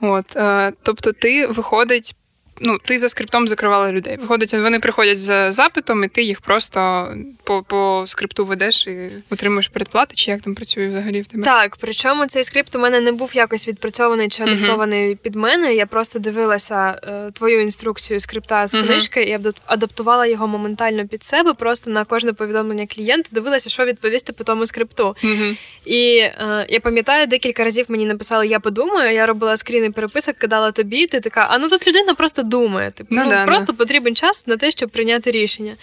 От, 0.00 0.36
е, 0.36 0.72
тобто, 0.82 1.12
ти 1.12 1.46
виходить 1.46 2.14
ну, 2.60 2.78
ти 2.84 2.98
за 2.98 3.08
скриптом 3.08 3.48
закривала 3.48 3.92
людей. 3.92 4.16
Виходить, 4.20 4.54
вони 4.54 4.80
приходять 4.80 5.18
з 5.18 5.52
запитом, 5.52 6.04
і 6.04 6.08
ти 6.08 6.22
їх 6.22 6.40
просто 6.40 7.08
по 7.44 7.62
по 7.62 8.04
скрипту 8.06 8.44
ведеш 8.44 8.86
і 8.86 9.10
отримуєш 9.30 9.68
передплати, 9.68 10.14
чи 10.16 10.30
як 10.30 10.40
там 10.40 10.54
працює 10.54 10.88
взагалі 10.88 11.20
в 11.20 11.26
тебе? 11.26 11.44
Так, 11.44 11.76
причому 11.80 12.26
цей 12.26 12.44
скрипт 12.44 12.76
у 12.76 12.78
мене 12.78 13.00
не 13.00 13.12
був 13.12 13.36
якось 13.36 13.68
відпрацьований 13.68 14.28
чи 14.28 14.42
адаптований 14.42 15.10
uh-huh. 15.10 15.16
під 15.16 15.34
мене. 15.34 15.74
Я 15.74 15.86
просто 15.86 16.18
дивилася 16.18 17.00
е, 17.04 17.30
твою 17.30 17.60
інструкцію 17.60 18.20
скрипта 18.20 18.66
з 18.66 18.82
книжки 18.82 19.20
uh-huh. 19.20 19.48
і 19.48 19.54
адаптувала 19.66 20.26
його 20.26 20.48
моментально 20.48 21.08
під 21.08 21.24
себе. 21.24 21.54
Просто 21.54 21.90
на 21.90 22.04
кожне 22.04 22.32
повідомлення 22.32 22.86
клієнта 22.86 23.28
дивилася, 23.32 23.70
що 23.70 23.84
відповісти 23.84 24.32
по 24.32 24.44
тому 24.44 24.66
скрипту. 24.66 25.16
Uh-huh. 25.24 25.56
І 25.84 26.16
е, 26.16 26.66
я 26.68 26.80
пам'ятаю, 26.80 27.26
декілька 27.26 27.64
разів 27.64 27.84
мені 27.88 28.06
написали 28.06 28.46
Я 28.46 28.60
подумаю. 28.60 29.14
Я 29.14 29.26
робила 29.26 29.56
скріни 29.56 29.90
переписок, 29.90 30.36
кидала 30.36 30.72
тобі. 30.72 31.06
Ти 31.06 31.20
така, 31.20 31.46
а 31.50 31.58
ну 31.58 31.68
тут 31.68 31.88
людина 31.88 32.14
просто 32.14 32.42
думає. 32.50 32.90
Типу, 32.90 33.14
ну, 33.14 33.22
ну 33.24 33.30
да, 33.30 33.44
просто 33.44 33.72
да. 33.72 33.72
потрібен 33.72 34.16
час 34.16 34.46
на 34.46 34.56
те, 34.56 34.70
щоб 34.70 34.90
прийняти 34.90 35.30
рішення. 35.30 35.76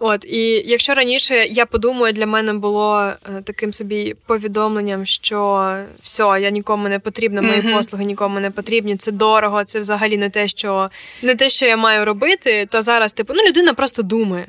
От, 0.00 0.24
і 0.24 0.62
якщо 0.66 0.94
раніше 0.94 1.46
я 1.46 1.66
подумаю, 1.66 2.12
для 2.12 2.26
мене 2.26 2.52
було 2.52 3.00
е, 3.02 3.42
таким 3.44 3.72
собі 3.72 4.14
повідомленням, 4.26 5.06
що 5.06 5.72
все, 6.02 6.22
я 6.22 6.50
нікому 6.50 6.88
не 6.88 6.98
потрібна, 6.98 7.42
мої 7.42 7.60
mm-hmm. 7.60 7.76
послуги 7.76 8.04
нікому 8.04 8.40
не 8.40 8.50
потрібні, 8.50 8.96
це 8.96 9.12
дорого, 9.12 9.64
це 9.64 9.80
взагалі 9.80 10.16
не 10.16 10.30
те, 10.30 10.48
що 10.48 10.90
не 11.22 11.34
те, 11.34 11.48
що 11.48 11.66
я 11.66 11.76
маю 11.76 12.04
робити, 12.04 12.68
то 12.70 12.82
зараз, 12.82 13.12
типу, 13.12 13.32
ну 13.36 13.42
людина 13.48 13.74
просто 13.74 14.02
думає. 14.02 14.46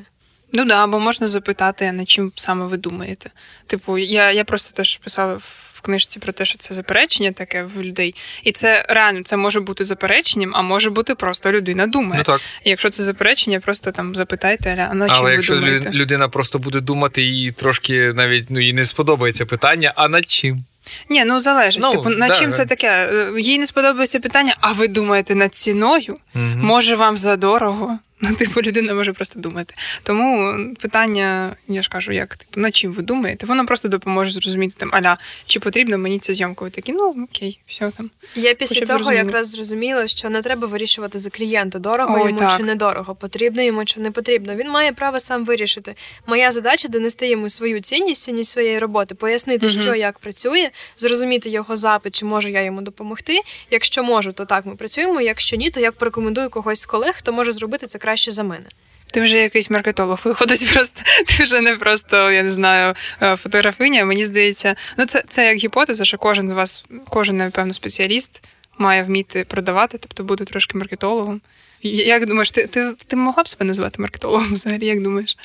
Ну 0.53 0.65
да, 0.65 0.83
або 0.83 0.99
можна 0.99 1.27
запитати, 1.27 1.91
над 1.91 2.09
чим 2.09 2.31
саме 2.35 2.65
ви 2.65 2.77
думаєте. 2.77 3.29
Типу, 3.67 3.97
я 3.97 4.31
я 4.31 4.43
просто 4.43 4.73
теж 4.75 4.97
писала 4.97 5.33
в 5.79 5.81
книжці 5.81 6.19
про 6.19 6.33
те, 6.33 6.45
що 6.45 6.57
це 6.57 6.73
заперечення 6.73 7.31
таке 7.31 7.63
в 7.75 7.81
людей. 7.81 8.15
І 8.43 8.51
це 8.51 8.85
реально 8.89 9.23
це 9.23 9.37
може 9.37 9.59
бути 9.59 9.83
запереченням, 9.83 10.51
а 10.55 10.61
може 10.61 10.89
бути 10.89 11.15
просто 11.15 11.51
людина 11.51 11.87
думає. 11.87 12.17
Ну 12.17 12.23
так. 12.23 12.41
І 12.63 12.69
якщо 12.69 12.89
це 12.89 13.03
заперечення, 13.03 13.59
просто 13.59 13.91
там 13.91 14.15
запитайте, 14.15 14.87
а 14.91 14.93
над 14.93 15.09
чим 15.09 15.17
Але 15.17 15.29
ви 15.29 15.35
якщо 15.35 15.55
думаєте? 15.55 15.89
людина 15.93 16.29
просто 16.29 16.59
буде 16.59 16.79
думати 16.79 17.25
і 17.27 17.51
трошки 17.51 18.13
навіть 18.13 18.49
ну 18.49 18.59
їй 18.59 18.73
не 18.73 18.85
сподобається 18.85 19.45
питання, 19.45 19.93
а 19.95 20.09
над 20.09 20.29
чим? 20.29 20.63
Ні, 21.09 21.25
ну 21.25 21.39
залежить. 21.39 21.81
Ну, 21.81 21.91
типу, 21.91 22.09
над 22.09 22.29
да, 22.29 22.35
чим 22.35 22.53
це 22.53 22.65
таке? 22.65 23.09
Їй 23.37 23.59
не 23.59 23.65
сподобається 23.65 24.19
питання, 24.19 24.55
а 24.61 24.73
ви 24.73 24.87
думаєте 24.87 25.35
над 25.35 25.55
ціною? 25.55 26.15
Угу. 26.35 26.43
Може 26.55 26.95
вам 26.95 27.17
задорого? 27.17 27.99
Ну, 28.21 28.35
типу, 28.39 28.61
людина 28.61 28.93
може 28.93 29.13
просто 29.13 29.39
думати. 29.39 29.73
Тому 30.03 30.57
питання, 30.81 31.55
я 31.67 31.81
ж 31.81 31.89
кажу, 31.89 32.11
як 32.11 32.35
типу, 32.35 32.61
над 32.61 32.75
чим 32.75 32.93
ви 32.93 33.01
думаєте? 33.01 33.45
Воно 33.45 33.65
просто 33.65 33.87
допоможе 33.87 34.31
зрозуміти 34.31 34.73
там, 34.77 34.89
аля, 34.93 35.17
чи 35.45 35.59
потрібно 35.59 35.97
мені 35.97 36.19
ця 36.19 36.33
зйомка? 36.33 36.65
Ви 36.65 36.71
такі, 36.71 36.93
ну 36.93 37.27
окей, 37.31 37.59
все 37.67 37.91
там. 37.97 38.09
Я 38.35 38.53
після 38.53 38.81
цього 38.81 39.13
якраз 39.13 39.49
зрозуміла, 39.49 40.07
що 40.07 40.29
не 40.29 40.41
треба 40.41 40.67
вирішувати 40.67 41.19
за 41.19 41.29
клієнта, 41.29 41.79
дорого 41.79 42.15
Ой, 42.15 42.27
йому 42.27 42.39
так. 42.39 42.57
чи 42.57 42.63
недорого, 42.63 43.15
потрібно 43.15 43.61
йому 43.61 43.85
чи 43.85 43.99
не 43.99 44.11
потрібно. 44.11 44.55
Він 44.55 44.69
має 44.69 44.93
право 44.93 45.19
сам 45.19 45.45
вирішити. 45.45 45.95
Моя 46.27 46.51
задача 46.51 46.87
донести 46.87 47.27
йому 47.27 47.49
свою 47.49 47.79
цінність, 47.79 48.21
цінність 48.21 48.51
своєї 48.51 48.79
роботи, 48.79 49.15
пояснити, 49.15 49.67
угу. 49.67 49.81
що 49.81 49.95
як 49.95 50.19
працює, 50.19 50.69
зрозуміти 50.97 51.49
його 51.49 51.75
запит, 51.75 52.15
чи 52.15 52.25
можу 52.25 52.49
я 52.49 52.61
йому 52.63 52.81
допомогти. 52.81 53.41
Якщо 53.71 54.03
можу, 54.03 54.31
то 54.31 54.45
так 54.45 54.65
ми 54.65 54.75
працюємо. 54.75 55.21
Якщо 55.21 55.55
ні, 55.55 55.69
то 55.69 55.79
як 55.79 55.93
порекомендую 55.93 56.49
когось 56.49 56.79
з 56.79 56.85
колег, 56.85 57.13
хто 57.17 57.33
може 57.33 57.51
зробити 57.51 57.87
це 57.87 57.99
краще 57.99 58.08
за 58.17 58.43
мене. 58.43 58.65
Ти 59.11 59.21
вже 59.21 59.37
якийсь 59.37 59.69
маркетолог 59.69 60.19
виходить, 60.23 60.73
просто 60.73 61.01
ти 61.27 61.43
вже 61.43 61.61
не 61.61 61.75
просто, 61.75 62.31
я 62.31 62.43
не 62.43 62.49
знаю, 62.49 62.95
е, 63.21 63.35
фотографиня. 63.35 64.05
Мені 64.05 64.25
здається, 64.25 64.75
ну 64.97 65.05
це 65.05 65.23
це 65.27 65.45
як 65.45 65.57
гіпотеза, 65.57 66.05
що 66.05 66.17
кожен 66.17 66.49
з 66.49 66.51
вас, 66.51 66.83
кожен, 67.09 67.37
напевно, 67.37 67.73
спеціаліст 67.73 68.43
має 68.77 69.03
вміти 69.03 69.43
продавати, 69.43 69.97
тобто 69.97 70.23
бути 70.23 70.45
трошки 70.45 70.77
маркетологом. 70.77 71.41
Як 71.81 72.25
думаєш, 72.25 72.51
ти 72.51 72.67
ти, 72.67 72.93
ти 73.07 73.15
могла 73.15 73.43
б 73.43 73.47
себе 73.47 73.65
назвати 73.65 74.01
маркетологом 74.01 74.53
взагалі? 74.53 74.85
Як 74.85 75.01
думаєш? 75.01 75.37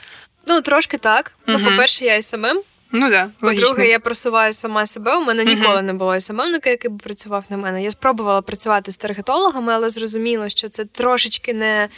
Ну, 0.46 0.60
трошки 0.60 0.98
так. 0.98 1.32
Uh-huh. 1.46 1.58
Ну, 1.58 1.70
по-перше, 1.70 2.04
я 2.04 2.22
СММ. 2.22 2.62
Ну 2.96 3.10
да, 3.10 3.30
По-друге, 3.40 3.88
я 3.88 3.98
просуваю 3.98 4.52
сама 4.52 4.86
себе. 4.86 5.16
У 5.16 5.24
мене 5.24 5.44
ніколи 5.44 5.76
uh-huh. 5.76 5.82
не 5.82 5.92
було 5.92 6.20
СММника, 6.20 6.70
який 6.70 6.90
би 6.90 6.98
працював 6.98 7.44
на 7.48 7.56
мене. 7.56 7.82
Я 7.82 7.90
спробувала 7.90 8.42
працювати 8.42 8.92
з 8.92 8.96
таргетологами, 8.96 9.72
але 9.72 9.90
зрозуміла, 9.90 10.48
що 10.48 10.68
це 10.68 10.84
трошечки 10.84 11.54
не 11.54 11.88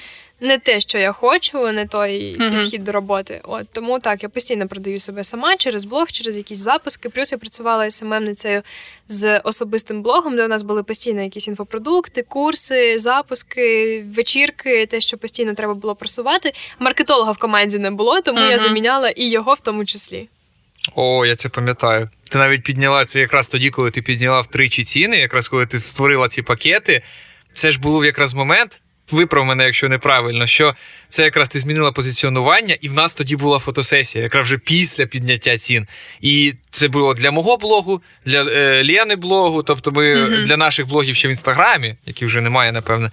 не 0.40 0.58
те, 0.58 0.80
що 0.80 0.98
я 0.98 1.12
хочу, 1.12 1.72
не 1.72 1.86
той 1.86 2.36
uh-huh. 2.38 2.56
підхід 2.56 2.84
до 2.84 2.92
роботи. 2.92 3.40
От 3.44 3.66
тому 3.72 3.98
так 3.98 4.22
я 4.22 4.28
постійно 4.28 4.68
продаю 4.68 4.98
себе 4.98 5.24
сама 5.24 5.56
через 5.56 5.84
блог, 5.84 6.06
через 6.10 6.36
якісь 6.36 6.58
запуски. 6.58 7.08
Плюс 7.08 7.32
я 7.32 7.38
працювала 7.38 7.90
СММницею 7.90 8.62
з 9.08 9.38
особистим 9.38 10.02
блогом, 10.02 10.36
де 10.36 10.44
у 10.44 10.48
нас 10.48 10.62
були 10.62 10.82
постійно 10.82 11.22
якісь 11.22 11.48
інфопродукти, 11.48 12.22
курси, 12.22 12.98
запуски, 12.98 14.04
вечірки, 14.16 14.86
те, 14.86 15.00
що 15.00 15.18
постійно 15.18 15.54
треба 15.54 15.74
було 15.74 15.94
просувати. 15.94 16.52
Маркетолога 16.78 17.32
в 17.32 17.38
команді 17.38 17.78
не 17.78 17.90
було, 17.90 18.20
тому 18.20 18.38
uh-huh. 18.38 18.50
я 18.50 18.58
заміняла 18.58 19.08
і 19.08 19.28
його 19.30 19.54
в 19.54 19.60
тому 19.60 19.84
числі. 19.84 20.28
О, 20.94 21.26
я 21.26 21.36
це 21.36 21.48
пам'ятаю. 21.48 22.10
Ти 22.30 22.38
навіть 22.38 22.62
підняла 22.62 23.04
це 23.04 23.20
якраз 23.20 23.48
тоді, 23.48 23.70
коли 23.70 23.90
ти 23.90 24.02
підняла 24.02 24.40
втричі 24.40 24.84
ціни, 24.84 25.16
якраз 25.16 25.48
коли 25.48 25.66
ти 25.66 25.80
створила 25.80 26.28
ці 26.28 26.42
пакети. 26.42 27.02
Це 27.52 27.72
ж 27.72 27.80
був 27.80 28.04
якраз 28.04 28.34
момент. 28.34 28.82
Виправ 29.10 29.44
мене, 29.44 29.64
якщо 29.64 29.88
неправильно, 29.88 30.46
що 30.46 30.74
це 31.08 31.24
якраз 31.24 31.48
ти 31.48 31.58
змінила 31.58 31.92
позиціонування, 31.92 32.76
і 32.80 32.88
в 32.88 32.94
нас 32.94 33.14
тоді 33.14 33.36
була 33.36 33.58
фотосесія, 33.58 34.24
якраз 34.24 34.46
вже 34.46 34.58
після 34.58 35.06
підняття 35.06 35.58
цін. 35.58 35.86
І 36.20 36.54
це 36.70 36.88
було 36.88 37.14
для 37.14 37.30
мого 37.30 37.56
блогу, 37.56 38.02
для 38.24 38.44
е, 38.44 38.84
Лєни 38.84 39.16
блогу, 39.16 39.62
тобто 39.62 39.92
ми 39.92 40.14
uh-huh. 40.14 40.44
для 40.44 40.56
наших 40.56 40.86
блогів 40.86 41.14
ще 41.14 41.28
в 41.28 41.30
інстаграмі, 41.30 41.94
які 42.06 42.26
вже 42.26 42.40
немає, 42.40 42.72
напевне. 42.72 43.10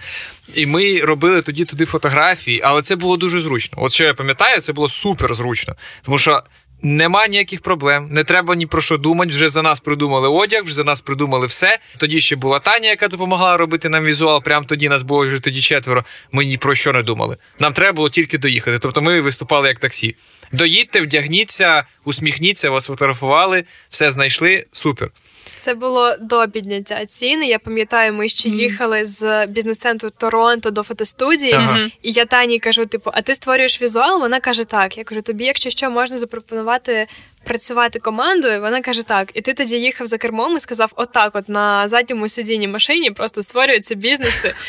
І 0.54 0.66
ми 0.66 1.02
робили 1.02 1.42
тоді 1.42 1.66
туди 1.66 1.86
фотографії, 1.86 2.62
але 2.64 2.82
це 2.82 2.96
було 2.96 3.18
дуже 3.18 3.42
зручно. 3.42 3.78
От 3.82 3.94
що 3.94 4.04
я 4.04 4.14
пам'ятаю, 4.14 4.62
це 4.62 4.74
було 4.74 4.90
супер 4.90 5.34
зручно. 5.34 5.76
Тому 6.06 6.18
що 6.18 6.44
Нема 6.86 7.28
ніяких 7.28 7.62
проблем, 7.62 8.08
не 8.12 8.24
треба 8.24 8.56
ні 8.56 8.66
про 8.66 8.82
що 8.82 8.98
думати. 8.98 9.30
Вже 9.30 9.50
за 9.50 9.62
нас 9.62 9.80
придумали 9.80 10.28
одяг, 10.28 10.64
вже 10.64 10.74
за 10.74 10.84
нас 10.84 11.02
придумали 11.02 11.48
все. 11.48 11.80
Тоді 11.98 12.22
ще 12.22 12.36
була 12.36 12.60
Таня, 12.60 12.90
яка 12.90 13.08
допомагала 13.08 13.58
робити 13.58 13.90
нам 13.90 14.06
візуал. 14.06 14.44
Прямо 14.44 14.66
тоді 14.66 14.90
нас 14.90 15.04
було 15.04 15.28
вже 15.28 15.40
тоді 15.40 15.62
четверо. 15.62 16.04
Ми 16.32 16.46
ні 16.46 16.58
про 16.58 16.76
що 16.76 16.94
не 16.94 17.04
думали. 17.04 17.38
Нам 17.60 17.74
треба 17.74 17.96
було 17.96 18.10
тільки 18.10 18.38
доїхати. 18.38 18.80
Тобто 18.80 19.02
ми 19.02 19.22
виступали 19.22 19.68
як 19.68 19.80
таксі. 19.80 20.16
Доїдьте, 20.52 21.02
вдягніться, 21.02 21.84
усміхніться, 22.06 22.70
вас 22.70 22.86
фотографували, 22.86 23.64
все 23.90 24.12
знайшли. 24.12 24.66
Супер. 24.72 25.10
Це 25.56 25.74
було 25.74 26.16
до 26.18 26.48
підняття 26.48 27.06
ціни. 27.06 27.48
Я 27.48 27.60
пам'ятаю, 27.60 28.14
ми 28.14 28.30
ще 28.30 28.50
їхали 28.50 29.06
з 29.06 29.46
бізнес-центру 29.48 30.10
Торонто 30.18 30.72
до 30.72 30.84
фотостудії, 30.84 31.54
ага. 31.54 31.80
і 32.02 32.12
я 32.12 32.26
Тані 32.26 32.60
кажу: 32.60 32.86
типу, 32.86 33.12
а 33.14 33.22
ти 33.22 33.34
створюєш 33.34 33.82
візуал? 33.82 34.20
Вона 34.20 34.40
каже, 34.40 34.64
так. 34.64 34.98
Я 34.98 35.04
кажу, 35.04 35.22
тобі, 35.22 35.46
якщо 35.46 35.70
що, 35.70 35.90
можна 35.90 36.18
запропонувати 36.18 37.08
працювати 37.44 38.00
командою. 38.00 38.62
Вона 38.62 38.82
каже, 38.82 39.04
так. 39.04 39.32
І 39.34 39.42
ти 39.42 39.54
тоді 39.54 39.78
їхав 39.78 40.08
за 40.08 40.18
кермом 40.18 40.58
і 40.58 40.60
сказав: 40.60 40.92
отак, 40.96 41.36
от 41.36 41.50
на 41.50 41.88
задньому 41.88 42.30
сидінні 42.30 42.68
машині 42.68 43.12
просто 43.12 43.42
створюються 43.42 43.96
бізнеси. 43.96 44.54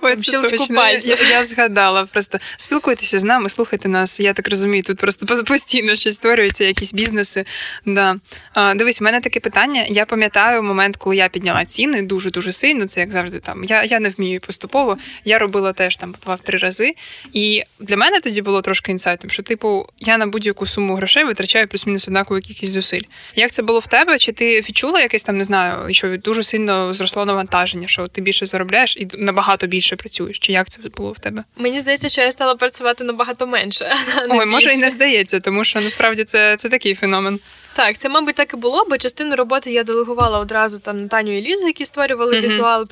По 0.00 0.22
щелчку 0.22 0.74
пальців. 0.74 1.18
Я, 1.20 1.28
я 1.28 1.44
згадала. 1.44 2.06
Просто 2.12 2.38
спілкуйтеся 2.56 3.18
з 3.18 3.24
нами, 3.24 3.48
слухайте 3.48 3.88
нас. 3.88 4.20
Я 4.20 4.32
так 4.32 4.48
розумію, 4.48 4.82
тут 4.82 4.98
просто 4.98 5.44
постійно 5.44 5.94
щось 5.94 6.14
створюються, 6.14 6.64
якісь 6.64 6.94
бізнеси. 6.94 7.44
Да. 7.86 8.16
А, 8.54 8.74
Дивись, 8.74 9.00
в 9.00 9.04
мене 9.04 9.20
таке 9.20 9.40
питання. 9.40 9.86
Я 9.88 10.04
пам'ятаю 10.04 10.62
момент, 10.62 10.96
коли 10.96 11.16
я 11.16 11.28
підняла 11.28 11.64
ціни 11.64 12.02
дуже 12.02 12.30
дуже 12.30 12.52
сильно. 12.52 12.86
Це 12.86 13.00
як 13.00 13.10
завжди 13.10 13.38
там. 13.38 13.64
Я 13.64 13.84
я 13.84 14.00
не 14.00 14.08
вмію 14.08 14.40
поступово. 14.40 14.98
Я 15.24 15.38
робила 15.38 15.72
теж 15.72 15.96
там 15.96 16.12
в 16.12 16.18
два-три 16.18 16.58
рази. 16.58 16.94
І 17.32 17.62
для 17.80 17.96
мене 17.96 18.20
тоді 18.20 18.42
було 18.42 18.62
трошки 18.62 18.92
інсайтом, 18.92 19.30
що 19.30 19.42
типу 19.42 19.86
я 19.98 20.18
на 20.18 20.26
будь-яку 20.26 20.66
суму 20.66 20.94
грошей 20.94 21.24
витрачаю 21.24 21.68
плюс-мінус 21.68 22.08
однакову 22.08 22.40
кількість 22.40 22.72
зусиль. 22.72 23.02
Як 23.36 23.50
це 23.50 23.62
було 23.62 23.78
в 23.78 23.86
тебе? 23.86 24.18
Чи 24.18 24.32
ти 24.32 24.60
відчула 24.60 25.00
якесь 25.00 25.22
там, 25.22 25.36
не 25.36 25.44
знаю, 25.44 25.94
що 25.94 26.16
дуже 26.16 26.42
сильно 26.42 26.92
зросло 26.92 27.24
навантаження, 27.24 27.88
що 27.88 28.06
ти 28.06 28.20
більше 28.20 28.46
заробляєш 28.46 28.96
і 29.02 29.08
набагато 29.18 29.66
більше 29.66 29.96
працюєш? 29.96 30.38
Чи 30.38 30.52
як 30.52 30.68
це 30.68 30.80
було 30.96 31.12
в 31.12 31.18
тебе? 31.18 31.44
Мені 31.56 31.80
здається, 31.80 32.08
що 32.08 32.20
я 32.20 32.32
стала 32.32 32.54
працювати 32.54 33.04
набагато 33.04 33.46
менше. 33.46 33.94
Ой, 34.30 34.46
може 34.46 34.72
і 34.72 34.76
не 34.76 34.88
здається, 34.88 35.40
тому 35.40 35.64
що 35.64 35.80
насправді 35.80 36.24
це, 36.24 36.56
це 36.56 36.68
такий 36.68 36.94
феномен. 36.94 37.40
Так, 37.74 37.98
це, 37.98 38.08
мабуть, 38.08 38.34
так 38.34 38.54
і 38.54 38.56
було, 38.56 38.86
бо 38.90 38.98
частину 38.98 39.36
роботи 39.36 39.72
я 39.72 39.84
делегувала 39.84 40.38
одразу 40.38 40.78
там 40.78 41.02
Натаню 41.02 41.38
і 41.38 41.40
Лізу, 41.40 41.66
які 41.66 41.84
створювали 41.84 42.36
uh-huh. 42.36 42.42
візуал, 42.42 42.86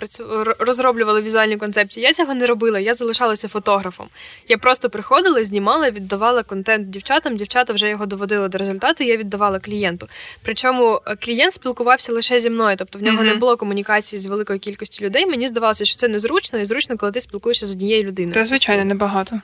розроблювали 0.58 1.22
візуальні 1.22 1.56
концепції. 1.56 2.06
Я 2.06 2.12
цього 2.12 2.34
не 2.34 2.46
робила, 2.46 2.80
я 2.80 2.94
залишалася 2.94 3.48
фотографом. 3.48 4.08
Я 4.48 4.58
просто 4.58 4.90
приходила, 4.90 5.44
знімала, 5.44 5.90
віддавала 5.90 6.42
контент 6.42 6.90
дівчатам. 6.90 7.36
Дівчата 7.36 7.72
вже 7.72 7.88
його 7.88 8.06
доводили 8.06 8.48
до 8.48 8.58
результату. 8.58 9.04
Я 9.04 9.16
віддавала 9.16 9.58
клієнту. 9.58 10.08
Причому 10.42 11.00
е, 11.06 11.16
клієнт 11.16 11.54
спілкувався 11.54 12.12
лише 12.12 12.38
зі 12.38 12.50
мною, 12.50 12.76
тобто 12.76 12.98
в 12.98 13.02
нього 13.02 13.18
uh-huh. 13.18 13.26
не 13.26 13.34
було 13.34 13.56
комунікації 13.56 14.20
з 14.20 14.26
великою 14.26 14.58
кількістю 14.58 15.04
людей. 15.04 15.26
Мені 15.26 15.46
здавалося, 15.46 15.84
що 15.84 15.96
це 15.96 16.08
незручно 16.08 16.58
і 16.58 16.64
зручно, 16.64 16.96
коли 16.96 17.12
ти 17.12 17.20
спілкуєшся 17.20 17.66
з 17.66 17.72
однією 17.72 18.04
людиною. 18.04 18.34
Це 18.34 18.44
звичайно 18.44 18.84
небагато. 18.84 19.40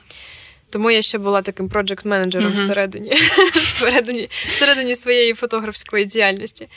Тому 0.69 0.91
я 0.91 1.01
ще 1.01 1.17
була 1.17 1.41
таким 1.41 1.69
проджект-менеджером 1.69 2.51
uh-huh. 2.51 2.63
всередині, 2.63 3.13
всередині 3.53 4.29
всередині 4.47 4.95
своєї 4.95 5.33
фотографської 5.33 6.05
діяльності. 6.05 6.67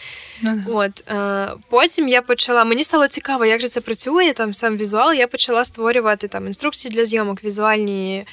Uh-huh. 0.43 0.63
От 0.67 1.09
е, 1.09 1.49
Потім 1.69 2.09
я 2.09 2.23
почала, 2.23 2.65
мені 2.65 2.83
стало 2.83 3.09
цікаво, 3.09 3.45
як 3.45 3.61
же 3.61 3.69
це 3.69 3.81
працює, 3.81 4.33
там 4.33 4.55
сам 4.55 4.77
візуал. 4.77 5.13
Я 5.13 5.27
почала 5.27 5.65
створювати 5.65 6.29
там 6.29 6.47
інструкції 6.47 6.95
для 6.95 7.05
зйомок, 7.05 7.45
візуальні 7.45 8.27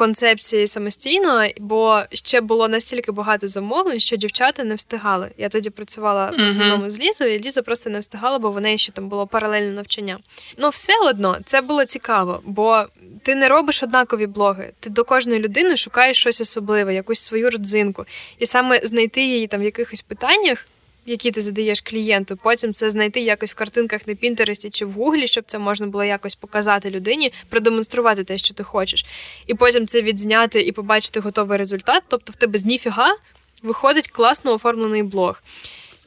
концепції 0.00 0.66
самостійно, 0.66 1.46
бо 1.58 2.02
ще 2.12 2.40
було 2.40 2.68
настільки 2.68 3.12
багато 3.12 3.48
замовлень, 3.48 4.00
що 4.00 4.16
дівчата 4.16 4.64
не 4.64 4.74
встигали. 4.74 5.30
Я 5.38 5.48
тоді 5.48 5.70
працювала 5.70 6.30
в 6.30 6.44
основному 6.44 6.90
з 6.90 7.00
Лізою, 7.00 7.34
і 7.34 7.38
Ліза 7.38 7.62
просто 7.62 7.90
не 7.90 8.00
встигала, 8.00 8.38
бо 8.38 8.50
в 8.50 8.60
неї 8.60 8.78
ще 8.78 8.92
там 8.92 9.08
було 9.08 9.26
паралельне 9.26 9.70
навчання. 9.70 10.18
Ну, 10.58 10.68
все 10.68 10.92
одно 11.04 11.38
це 11.44 11.60
було 11.60 11.84
цікаво, 11.84 12.40
бо 12.44 12.84
ти 13.22 13.34
не 13.34 13.48
робиш 13.48 13.82
однакові 13.82 14.26
блоги. 14.26 14.72
Ти 14.80 14.90
до 14.90 15.04
кожної 15.04 15.40
людини 15.40 15.76
шукаєш 15.76 16.16
щось 16.16 16.40
особливе, 16.40 16.94
якусь 16.94 17.20
свою 17.20 17.50
родзинку, 17.50 18.04
і 18.38 18.46
саме 18.46 18.80
знайти 18.84 19.22
її 19.22 19.46
там 19.46 19.60
в 19.60 19.64
якихось 19.64 20.02
питаннях 20.02 20.66
які 21.10 21.30
ти 21.30 21.40
задаєш 21.40 21.80
клієнту. 21.80 22.36
Потім 22.36 22.72
це 22.72 22.88
знайти 22.88 23.20
якось 23.20 23.52
в 23.52 23.54
картинках 23.54 24.06
на 24.06 24.14
Пінтересті 24.14 24.70
чи 24.70 24.84
в 24.84 24.92
Гуглі, 24.92 25.26
щоб 25.26 25.44
це 25.46 25.58
можна 25.58 25.86
було 25.86 26.04
якось 26.04 26.34
показати 26.34 26.90
людині, 26.90 27.32
продемонструвати 27.48 28.24
те, 28.24 28.36
що 28.36 28.54
ти 28.54 28.62
хочеш. 28.62 29.06
І 29.46 29.54
потім 29.54 29.86
це 29.86 30.02
відзняти 30.02 30.60
і 30.60 30.72
побачити 30.72 31.20
готовий 31.20 31.58
результат. 31.58 32.02
Тобто 32.08 32.32
в 32.32 32.36
тебе 32.36 32.58
з 32.58 32.64
ніфіга 32.64 33.16
виходить 33.62 34.08
класно 34.08 34.54
оформлений 34.54 35.02
блог. 35.02 35.42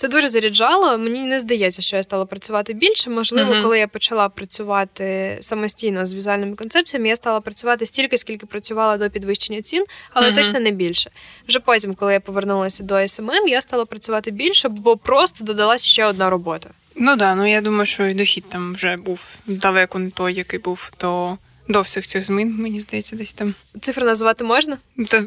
Це 0.03 0.09
дуже 0.09 0.27
заряджало. 0.27 0.97
Мені 0.97 1.19
не 1.19 1.39
здається, 1.39 1.81
що 1.81 1.95
я 1.95 2.03
стала 2.03 2.25
працювати 2.25 2.73
більше. 2.73 3.09
Можливо, 3.09 3.53
uh-huh. 3.53 3.61
коли 3.61 3.79
я 3.79 3.87
почала 3.87 4.29
працювати 4.29 5.37
самостійно 5.39 6.05
з 6.05 6.13
візуальними 6.13 6.55
концепціями, 6.55 7.07
я 7.07 7.15
стала 7.15 7.41
працювати 7.41 7.85
стільки, 7.85 8.17
скільки 8.17 8.45
працювала 8.45 8.97
до 8.97 9.09
підвищення 9.09 9.61
цін, 9.61 9.85
але 10.13 10.29
uh-huh. 10.29 10.35
точно 10.35 10.59
не 10.59 10.71
більше. 10.71 11.11
Вже 11.47 11.59
потім, 11.59 11.95
коли 11.95 12.13
я 12.13 12.19
повернулася 12.19 12.83
до 12.83 13.07
СММ, 13.07 13.47
я 13.47 13.61
стала 13.61 13.85
працювати 13.85 14.31
більше, 14.31 14.69
бо 14.69 14.97
просто 14.97 15.45
додалась 15.45 15.85
ще 15.85 16.05
одна 16.05 16.29
робота. 16.29 16.69
Ну 16.95 17.15
да, 17.15 17.35
ну 17.35 17.49
я 17.49 17.61
думаю, 17.61 17.85
що 17.85 18.07
і 18.07 18.13
дохід 18.13 18.43
там 18.49 18.73
вже 18.73 18.97
був 18.97 19.35
далеко 19.47 19.99
не 19.99 20.09
той, 20.09 20.33
який 20.33 20.59
був 20.59 20.91
до 20.99 21.37
до 21.67 21.81
всіх 21.81 22.05
цих 22.05 22.23
змін, 22.23 22.55
мені 22.59 22.81
здається, 22.81 23.15
десь 23.15 23.33
там. 23.33 23.53
Цифри 23.81 24.05
називати 24.05 24.43
можна? 24.43 24.77
Та, 25.07 25.23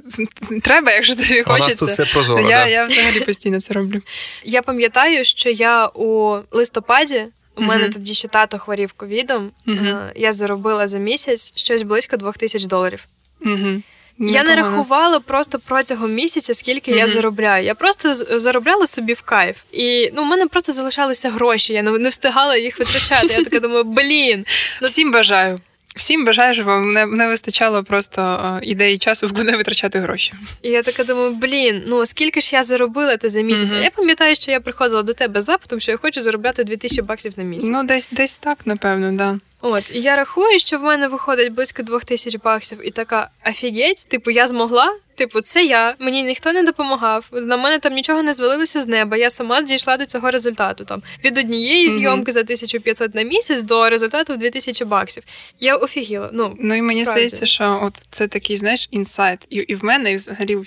Треба, 0.62 0.92
якщо 0.92 1.16
тобі 1.16 1.42
хочеться. 1.42 1.64
У 1.64 1.68
нас 1.68 1.74
тут 1.74 1.88
все 1.88 2.04
прозоро, 2.04 2.40
я, 2.40 2.48
да. 2.48 2.66
я 2.66 2.84
взагалі 2.84 3.20
постійно 3.20 3.60
це 3.60 3.74
роблю. 3.74 4.02
Я 4.44 4.62
пам'ятаю, 4.62 5.24
що 5.24 5.50
я 5.50 5.86
у 5.86 6.38
листопаді. 6.50 7.24
У 7.56 7.60
uh-huh. 7.60 7.66
мене 7.66 7.88
тоді 7.88 8.14
ще 8.14 8.28
тато 8.28 8.58
хворів 8.58 8.92
ковідом. 8.92 9.50
Uh-huh. 9.66 10.10
Я 10.16 10.32
заробила 10.32 10.86
за 10.86 10.98
місяць 10.98 11.52
щось 11.56 11.82
близько 11.82 12.16
двох 12.16 12.38
тисяч 12.38 12.64
доларів. 12.64 13.06
Uh-huh. 13.46 13.82
Я 14.18 14.44
не 14.44 14.56
рахувала 14.56 15.20
просто 15.20 15.58
протягом 15.58 16.14
місяця, 16.14 16.54
скільки 16.54 16.90
я 16.90 17.06
заробляю. 17.06 17.64
Я 17.64 17.74
просто 17.74 18.14
заробляла 18.14 18.86
собі 18.86 19.12
в 19.12 19.22
кайф. 19.22 19.56
І 19.72 20.10
ну, 20.14 20.22
у 20.22 20.24
мене 20.24 20.46
просто 20.46 20.72
залишалися 20.72 21.30
гроші. 21.30 21.72
Я 21.72 21.82
не 21.82 22.08
встигала 22.08 22.56
їх 22.56 22.78
витрачати. 22.78 23.26
Я 23.26 23.44
така 23.44 23.60
думаю, 23.60 23.84
блін. 23.84 24.46
Ну, 24.82 24.88
Всім 24.88 25.12
бажаю. 25.12 25.60
Всім 25.96 26.24
бажаю, 26.24 26.54
щоб 26.54 26.66
вам 26.66 26.92
не, 26.92 27.06
не 27.06 27.26
вистачало 27.28 27.84
просто 27.84 28.22
е, 28.62 28.66
ідеї 28.66 28.98
часу, 28.98 29.28
куди 29.36 29.56
витрачати 29.56 29.98
гроші. 29.98 30.32
І 30.62 30.68
я 30.68 30.82
така 30.82 31.04
думаю, 31.04 31.30
блін, 31.30 31.82
ну 31.86 32.06
скільки 32.06 32.40
ж 32.40 32.56
я 32.56 32.62
заробила 32.62 33.16
це 33.16 33.28
за 33.28 33.40
місяць? 33.40 33.68
Mm-hmm. 33.72 33.82
Я 33.82 33.90
пам'ятаю, 33.90 34.34
що 34.34 34.50
я 34.50 34.60
приходила 34.60 35.02
до 35.02 35.12
тебе 35.12 35.40
з 35.40 35.44
запитом, 35.44 35.80
що 35.80 35.92
я 35.92 35.98
хочу 35.98 36.20
заробляти 36.20 36.64
2000 36.64 37.02
баксів 37.02 37.32
на 37.36 37.44
місяць. 37.44 37.70
Ну, 37.72 37.84
десь 37.84 38.08
десь 38.12 38.38
так, 38.38 38.58
напевно, 38.64 39.12
да. 39.12 39.38
От, 39.68 39.94
і 39.94 40.00
я 40.00 40.16
рахую, 40.16 40.58
що 40.58 40.78
в 40.78 40.82
мене 40.82 41.08
виходить 41.08 41.52
близько 41.52 41.82
двох 41.82 42.04
тисяч 42.04 42.36
баксів, 42.36 42.86
і 42.88 42.90
така 42.90 43.30
офігеть, 43.46 44.06
типу, 44.08 44.30
я 44.30 44.46
змогла. 44.46 44.92
Типу, 45.14 45.40
це 45.40 45.64
я, 45.64 45.94
мені 45.98 46.22
ніхто 46.22 46.52
не 46.52 46.62
допомагав. 46.62 47.28
На 47.32 47.56
мене 47.56 47.78
там 47.78 47.92
нічого 47.92 48.22
не 48.22 48.32
звалилося 48.32 48.80
з 48.80 48.86
неба. 48.86 49.16
Я 49.16 49.30
сама 49.30 49.62
дійшла 49.62 49.96
до 49.96 50.06
цього 50.06 50.30
результату. 50.30 50.84
Там 50.84 51.02
від 51.24 51.38
однієї 51.38 51.88
зйомки 51.88 52.30
mm-hmm. 52.30 52.34
за 52.34 52.40
1500 52.40 53.14
на 53.14 53.22
місяць 53.22 53.62
до 53.62 53.88
результату 53.88 54.34
в 54.34 54.36
2000 54.36 54.84
баксів. 54.84 55.22
Я 55.60 55.76
офігіла. 55.76 56.30
Ну 56.32 56.56
ну 56.60 56.74
і 56.74 56.82
мені 56.82 57.04
справді. 57.04 57.28
здається, 57.28 57.46
що 57.46 57.80
от 57.82 58.02
це 58.10 58.28
такий, 58.28 58.56
знаєш, 58.56 58.88
інсайт, 58.90 59.46
і, 59.50 59.56
і 59.56 59.74
в 59.74 59.84
мене, 59.84 60.12
і 60.12 60.14
взагалі 60.14 60.56
в, 60.56 60.66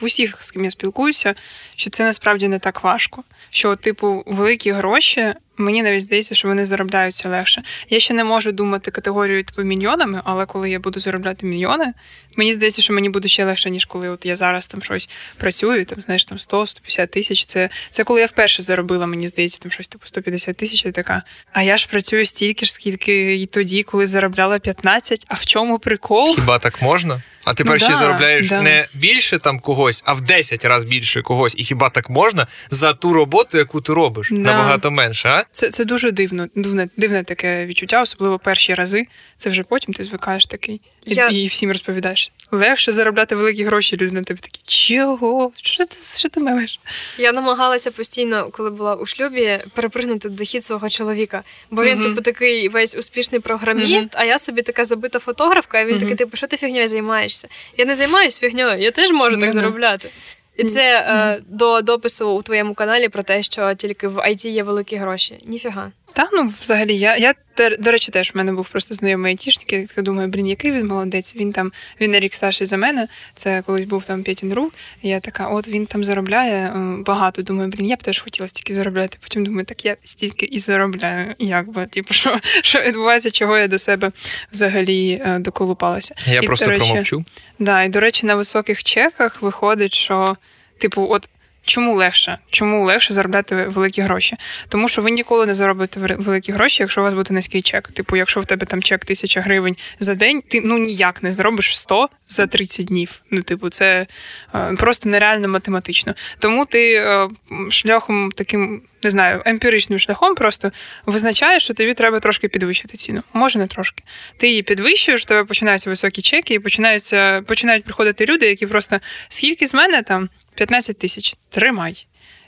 в 0.00 0.04
усіх, 0.04 0.42
з 0.42 0.50
ким 0.50 0.64
я 0.64 0.70
спілкуюся, 0.70 1.34
що 1.76 1.90
це 1.90 2.04
насправді 2.04 2.48
не 2.48 2.58
так 2.58 2.84
важко. 2.84 3.24
Що, 3.50 3.76
типу, 3.76 4.22
великі 4.26 4.70
гроші 4.70 5.34
Мені 5.58 5.82
навіть 5.82 6.02
здається, 6.02 6.34
що 6.34 6.48
вони 6.48 6.64
заробляються 6.64 7.28
легше. 7.28 7.62
Я 7.90 7.98
ще 7.98 8.14
не 8.14 8.24
можу 8.24 8.52
думати 8.52 8.90
категорію 8.90 9.44
типу 9.44 9.62
мільйонами, 9.62 10.20
але 10.24 10.46
коли 10.46 10.70
я 10.70 10.78
буду 10.78 11.00
заробляти 11.00 11.46
мільйони, 11.46 11.92
мені 12.36 12.52
здається, 12.52 12.82
що 12.82 12.92
мені 12.92 13.08
буде 13.08 13.28
ще 13.28 13.44
легше, 13.44 13.70
ніж 13.70 13.84
коли 13.84 14.08
от 14.08 14.26
я 14.26 14.36
зараз 14.36 14.66
там 14.66 14.82
щось 14.82 15.08
працюю, 15.36 15.84
там 15.84 16.00
знаєш 16.00 16.24
там 16.24 16.38
100-150 16.38 17.06
тисяч. 17.06 17.44
Це 17.44 17.68
це 17.90 18.04
коли 18.04 18.20
я 18.20 18.26
вперше 18.26 18.62
заробила, 18.62 19.06
мені 19.06 19.28
здається, 19.28 19.58
там 19.58 19.72
щось 19.72 19.88
типу 19.88 20.06
150 20.06 20.56
тисяч. 20.56 20.86
і 20.86 20.90
така. 20.90 21.22
А 21.52 21.62
я 21.62 21.76
ж 21.76 21.88
працюю 21.88 22.26
стільки 22.26 22.66
ж, 22.66 22.72
скільки 22.72 23.36
і 23.36 23.46
тоді, 23.46 23.82
коли 23.82 24.06
заробляла 24.06 24.58
15, 24.58 25.26
А 25.28 25.34
в 25.34 25.44
чому 25.46 25.78
прикол? 25.78 26.34
Хіба 26.34 26.58
так 26.58 26.82
можна? 26.82 27.22
А 27.46 27.54
тепер 27.54 27.72
ну, 27.72 27.78
ще 27.78 27.88
да, 27.88 27.94
заробляєш 27.94 28.48
да. 28.48 28.62
не 28.62 28.86
більше 28.94 29.38
там 29.38 29.58
когось, 29.58 30.02
а 30.06 30.12
в 30.12 30.20
10 30.20 30.64
разів 30.64 30.88
більше 30.88 31.22
когось. 31.22 31.54
І 31.58 31.64
хіба 31.64 31.90
так 31.90 32.10
можна 32.10 32.46
за 32.70 32.92
ту 32.92 33.12
роботу, 33.12 33.58
яку 33.58 33.80
ти 33.80 33.92
робиш? 33.92 34.28
Да. 34.30 34.36
Набагато 34.36 34.90
менше, 34.90 35.28
а? 35.28 35.44
Це 35.52 35.68
це 35.68 35.84
дуже 35.84 36.10
дивно, 36.10 36.46
дивне, 36.54 36.88
дивне 36.96 37.24
таке 37.24 37.66
відчуття, 37.66 38.02
особливо 38.02 38.38
перші 38.38 38.74
рази. 38.74 39.06
Це 39.36 39.50
вже 39.50 39.62
потім 39.62 39.94
ти 39.94 40.04
звикаєш 40.04 40.46
такий. 40.46 40.80
І, 41.04 41.14
Я... 41.14 41.28
і 41.28 41.46
всім 41.46 41.72
розповідаєш. 41.72 42.32
Легше 42.56 42.92
заробляти 42.92 43.34
великі 43.34 43.64
гроші, 43.64 43.96
люди 43.96 44.14
на 44.14 44.22
тебе 44.22 44.40
такі, 44.40 44.60
чого? 44.64 45.52
Що 45.62 45.84
ти 45.84 45.96
що 46.18 46.28
ти 46.28 46.40
мелиш? 46.40 46.80
Я 47.18 47.32
намагалася 47.32 47.90
постійно, 47.90 48.48
коли 48.50 48.70
була 48.70 48.94
у 48.94 49.06
шлюбі, 49.06 49.58
перепригнути 49.74 50.28
дохід 50.28 50.64
свого 50.64 50.88
чоловіка. 50.88 51.42
Бо 51.70 51.84
він, 51.84 51.98
uh-huh. 51.98 52.08
типу, 52.08 52.20
такий 52.22 52.68
весь 52.68 52.94
успішний 52.94 53.40
програміст, 53.40 54.10
uh-huh. 54.10 54.20
а 54.20 54.24
я 54.24 54.38
собі 54.38 54.62
така 54.62 54.84
забита 54.84 55.18
фотографка, 55.18 55.80
і 55.80 55.86
він 55.86 55.96
uh-huh. 55.96 56.00
такий, 56.00 56.16
типу, 56.16 56.36
що 56.36 56.46
ти 56.46 56.56
фігньою 56.56 56.88
займаєшся? 56.88 57.48
Я 57.76 57.84
не 57.84 57.96
займаюся 57.96 58.40
фігньою, 58.40 58.82
я 58.82 58.90
теж 58.90 59.10
можу 59.10 59.40
так 59.40 59.52
заробляти. 59.52 60.10
І 60.56 60.64
це 60.64 61.00
е, 61.00 61.42
до 61.48 61.80
допису 61.80 62.30
у 62.30 62.42
твоєму 62.42 62.74
каналі 62.74 63.08
про 63.08 63.22
те, 63.22 63.42
що 63.42 63.74
тільки 63.74 64.08
в 64.08 64.18
IT 64.18 64.48
є 64.48 64.62
великі 64.62 64.96
гроші. 64.96 65.38
Ніфіга. 65.46 65.92
Та 66.14 66.28
ну 66.32 66.46
взагалі, 66.60 66.98
я 66.98 67.16
я 67.16 67.34
до 67.78 67.90
речі, 67.90 68.12
теж 68.12 68.34
в 68.34 68.36
мене 68.36 68.52
був 68.52 68.68
просто 68.68 68.94
знайомий 68.94 69.32
айтішник, 69.32 69.72
я 69.96 70.02
думаю, 70.02 70.28
блін, 70.28 70.46
який 70.46 70.70
він 70.70 70.86
молодець. 70.86 71.36
Він 71.36 71.52
там 71.52 71.72
він 72.00 72.10
на 72.10 72.20
рік 72.20 72.34
старший 72.34 72.66
за 72.66 72.76
мене. 72.76 73.08
Це 73.34 73.62
колись 73.66 73.84
був 73.84 74.04
там 74.04 74.22
П'ятін 74.22 74.52
рук. 74.52 74.74
Я 75.02 75.20
така, 75.20 75.46
от 75.46 75.68
він 75.68 75.86
там 75.86 76.04
заробляє 76.04 76.56
е, 76.56 76.72
багато. 77.06 77.42
Думаю, 77.42 77.70
блін, 77.70 77.86
я 77.86 77.96
б 77.96 78.02
теж 78.02 78.18
хотіла 78.18 78.48
стільки 78.48 78.74
заробляти. 78.74 79.18
Потім 79.20 79.44
думаю, 79.44 79.64
так 79.64 79.84
я 79.84 79.96
стільки 80.04 80.46
і 80.46 80.58
заробляю. 80.58 81.34
Як 81.38 81.68
би, 81.68 81.86
типу, 81.86 82.14
що 82.14 82.38
що 82.42 82.80
відбувається, 82.80 83.30
чого 83.30 83.58
я 83.58 83.68
до 83.68 83.78
себе 83.78 84.12
взагалі 84.52 85.22
е, 85.24 85.38
доколупалася. 85.38 86.14
Я 86.26 86.40
і, 86.40 86.46
просто 86.46 86.66
речі, 86.66 86.80
промовчу. 86.80 87.24
Да, 87.58 87.82
і 87.82 87.88
до 87.88 88.00
речі, 88.00 88.26
на 88.26 88.34
високих 88.34 88.82
чеках 88.82 89.42
виходить, 89.42 89.94
що. 89.94 90.36
Типу, 90.78 91.06
от 91.10 91.28
Чому 91.66 91.94
легше? 91.94 92.38
Чому 92.50 92.84
легше 92.84 93.14
заробляти 93.14 93.54
великі 93.56 94.02
гроші? 94.02 94.36
Тому 94.68 94.88
що 94.88 95.02
ви 95.02 95.10
ніколи 95.10 95.46
не 95.46 95.54
заробите 95.54 96.00
великі 96.00 96.52
гроші, 96.52 96.82
якщо 96.82 97.00
у 97.00 97.04
вас 97.04 97.14
буде 97.14 97.34
низький 97.34 97.62
чек. 97.62 97.88
Типу, 97.88 98.16
якщо 98.16 98.40
в 98.40 98.46
тебе 98.46 98.66
там 98.66 98.82
чек 98.82 99.04
тисяча 99.04 99.40
гривень 99.40 99.76
за 100.00 100.14
день, 100.14 100.42
ти 100.48 100.60
ну 100.64 100.78
ніяк 100.78 101.22
не 101.22 101.32
зробиш 101.32 101.78
100 101.78 102.08
за 102.28 102.46
30 102.46 102.86
днів. 102.86 103.20
Ну, 103.30 103.42
типу, 103.42 103.68
це 103.68 104.06
е, 104.54 104.74
просто 104.78 105.08
нереально 105.08 105.48
математично. 105.48 106.14
Тому 106.38 106.64
ти 106.64 106.94
е, 106.94 107.28
шляхом 107.70 108.32
таким, 108.32 108.82
не 109.02 109.10
знаю, 109.10 109.42
емпіричним 109.44 109.98
шляхом 109.98 110.34
просто 110.34 110.72
визначаєш, 111.06 111.64
що 111.64 111.74
тобі 111.74 111.94
треба 111.94 112.20
трошки 112.20 112.48
підвищити 112.48 112.96
ціну. 112.96 113.22
Може, 113.32 113.58
не 113.58 113.66
трошки. 113.66 114.02
Ти 114.36 114.48
її 114.48 114.62
підвищуєш, 114.62 115.22
в 115.22 115.24
тебе 115.24 115.44
починаються 115.44 115.90
високі 115.90 116.22
чеки, 116.22 116.54
і 116.54 116.58
починаються 116.58 117.42
починають 117.46 117.84
приходити 117.84 118.26
люди, 118.26 118.46
які 118.46 118.66
просто 118.66 119.00
скільки 119.28 119.66
з 119.66 119.74
мене 119.74 120.02
там. 120.02 120.28
15 120.56 120.98
тисяч. 120.98 121.36
Тримай. 121.48 122.06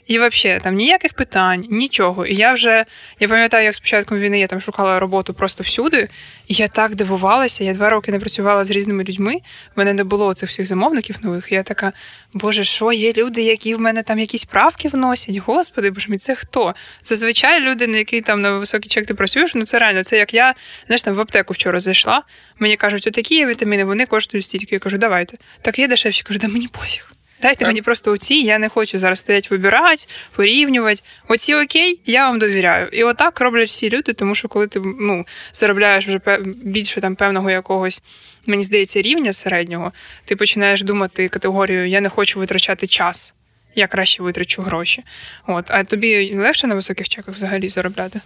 І 0.09 0.19
взагалі 0.19 0.59
там 0.59 0.75
ніяких 0.75 1.13
питань, 1.13 1.65
нічого. 1.69 2.25
І 2.25 2.35
я 2.35 2.53
вже 2.53 2.85
я 3.19 3.27
пам'ятаю, 3.27 3.65
як 3.65 3.75
спочатку 3.75 4.15
війни 4.15 4.39
я 4.39 4.47
там 4.47 4.61
шукала 4.61 4.99
роботу 4.99 5.33
просто 5.33 5.63
всюди, 5.63 6.07
і 6.47 6.53
я 6.53 6.67
так 6.67 6.95
дивувалася. 6.95 7.63
Я 7.63 7.73
два 7.73 7.89
роки 7.89 8.11
не 8.11 8.19
працювала 8.19 8.63
з 8.65 8.71
різними 8.71 9.03
людьми. 9.03 9.35
В 9.75 9.79
мене 9.79 9.93
не 9.93 10.03
було 10.03 10.33
цих 10.33 10.49
всіх 10.49 10.65
замовників 10.65 11.15
нових. 11.21 11.51
І 11.51 11.55
я 11.55 11.63
така, 11.63 11.93
боже, 12.33 12.63
що 12.63 12.91
є 12.91 13.13
люди, 13.13 13.41
які 13.41 13.75
в 13.75 13.79
мене 13.79 14.03
там 14.03 14.19
якісь 14.19 14.45
правки 14.45 14.87
вносять? 14.87 15.37
Господи, 15.37 15.91
боже 15.91 16.07
мій, 16.09 16.17
це 16.17 16.35
хто? 16.35 16.75
Зазвичай 17.03 17.61
люди, 17.61 17.87
на 17.87 17.97
які 17.97 18.21
там 18.21 18.41
на 18.41 18.51
високий 18.51 18.89
чек 18.89 19.05
ти 19.05 19.13
працюєш, 19.13 19.55
ну 19.55 19.65
це 19.65 19.79
реально. 19.79 20.03
Це 20.03 20.17
як 20.17 20.33
я 20.33 20.55
знаєш, 20.87 21.01
там 21.01 21.13
в 21.13 21.21
аптеку 21.21 21.53
вчора 21.53 21.79
зайшла. 21.79 22.23
Мені 22.59 22.75
кажуть, 22.75 23.07
отакі 23.07 23.35
є 23.35 23.45
вітаміни, 23.45 23.83
вони 23.83 24.05
коштують 24.05 24.45
стільки. 24.45 24.75
Я 24.75 24.79
кажу, 24.79 24.97
давайте. 24.97 25.37
Так 25.61 25.79
є 25.79 25.87
дешевші. 25.87 26.23
Кажу, 26.23 26.39
да 26.39 26.47
мені 26.47 26.67
пофіг. 26.67 27.18
Дайте 27.41 27.59
Так. 27.59 27.67
мені 27.67 27.81
просто 27.81 28.11
оці, 28.11 28.35
я 28.35 28.59
не 28.59 28.69
хочу 28.69 28.99
зараз 28.99 29.19
стояти 29.19 29.47
вибирати, 29.51 30.05
порівнювати. 30.35 31.01
Оці 31.27 31.55
окей, 31.55 31.99
я 32.05 32.27
вам 32.27 32.39
довіряю. 32.39 32.87
І 32.87 33.03
отак 33.03 33.41
роблять 33.41 33.69
всі 33.69 33.89
люди, 33.89 34.13
тому 34.13 34.35
що 34.35 34.47
коли 34.47 34.67
ти 34.67 34.81
ну, 34.99 35.25
заробляєш 35.53 36.07
вже 36.07 36.19
більше 36.63 37.01
там 37.01 37.15
певного 37.15 37.51
якогось, 37.51 38.03
мені 38.45 38.63
здається, 38.63 39.01
рівня 39.01 39.33
середнього, 39.33 39.91
ти 40.25 40.35
починаєш 40.35 40.83
думати 40.83 41.27
категорію 41.29 41.87
Я 41.87 42.01
не 42.01 42.09
хочу 42.09 42.39
витрачати 42.39 42.87
час. 42.87 43.33
Я 43.75 43.87
краще 43.87 44.23
витрачу 44.23 44.61
гроші. 44.61 45.03
От, 45.47 45.65
а 45.67 45.83
тобі 45.83 46.35
легше 46.35 46.67
на 46.67 46.75
високих 46.75 47.09
чеках 47.09 47.35
взагалі 47.35 47.69
заробляти? 47.69 48.21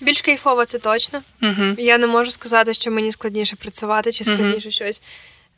Більш 0.00 0.20
кайфово 0.20 0.64
це 0.64 0.78
точно. 0.78 1.20
Угу. 1.42 1.74
Я 1.78 1.98
не 1.98 2.06
можу 2.06 2.30
сказати, 2.30 2.74
що 2.74 2.90
мені 2.90 3.12
складніше 3.12 3.56
працювати 3.56 4.12
чи 4.12 4.24
складніше 4.24 4.70
щось 4.70 5.02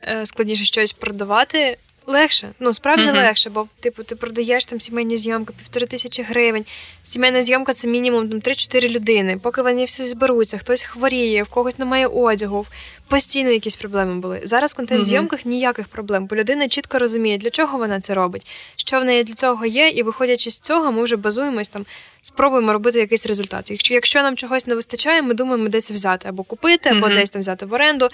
е, 0.02 0.26
складніше 0.26 0.64
щось 0.64 0.92
продавати. 0.92 1.78
Легше, 2.08 2.48
ну 2.60 2.72
справді 2.72 3.08
Мгм. 3.08 3.16
легше, 3.16 3.50
бо 3.50 3.66
типу 3.80 4.02
ти 4.02 4.16
продаєш 4.16 4.64
там 4.64 4.80
сімейні 4.80 5.16
зйомки, 5.16 5.52
півтори 5.58 5.86
тисячі 5.86 6.22
гривень. 6.22 6.64
Сімейна 7.02 7.42
зйомка 7.42 7.72
це 7.72 7.88
мінімум 7.88 8.28
там 8.28 8.40
3-4 8.40 8.88
людини. 8.88 9.38
Поки 9.42 9.62
вони 9.62 9.84
всі 9.84 10.04
зберуться, 10.04 10.58
хтось 10.58 10.82
хворіє, 10.82 11.42
в 11.42 11.48
когось 11.48 11.78
немає 11.78 12.06
одягу, 12.06 12.66
постійно 13.08 13.50
якісь 13.50 13.76
проблеми 13.76 14.14
були. 14.20 14.40
Зараз 14.44 14.72
в 14.72 14.76
контент-зйомках 14.76 15.46
ніяких 15.46 15.88
проблем, 15.88 16.26
бо 16.26 16.36
людина 16.36 16.68
чітко 16.68 16.98
розуміє, 16.98 17.36
для 17.36 17.50
чого 17.50 17.78
вона 17.78 18.00
це 18.00 18.14
робить, 18.14 18.46
що 18.76 19.00
в 19.00 19.04
неї 19.04 19.24
для 19.24 19.34
цього 19.34 19.66
є, 19.66 19.88
і 19.88 20.02
виходячи 20.02 20.50
з 20.50 20.58
цього, 20.58 20.92
ми 20.92 21.02
вже 21.04 21.16
базуємось 21.16 21.68
там, 21.68 21.86
спробуємо 22.22 22.72
робити 22.72 22.98
якийсь 22.98 23.26
результат. 23.26 23.70
Якщо, 23.70 23.94
якщо 23.94 24.22
нам 24.22 24.36
чогось 24.36 24.66
не 24.66 24.74
вистачає, 24.74 25.22
ми 25.22 25.34
думаємо, 25.34 25.68
де 25.68 25.80
це 25.80 25.94
взяти, 25.94 26.28
або 26.28 26.42
купити, 26.42 26.90
або 26.90 27.06
Мгм. 27.06 27.14
десь 27.14 27.30
там 27.30 27.40
взяти 27.40 27.66
в 27.66 27.72
оренду, 27.72 28.08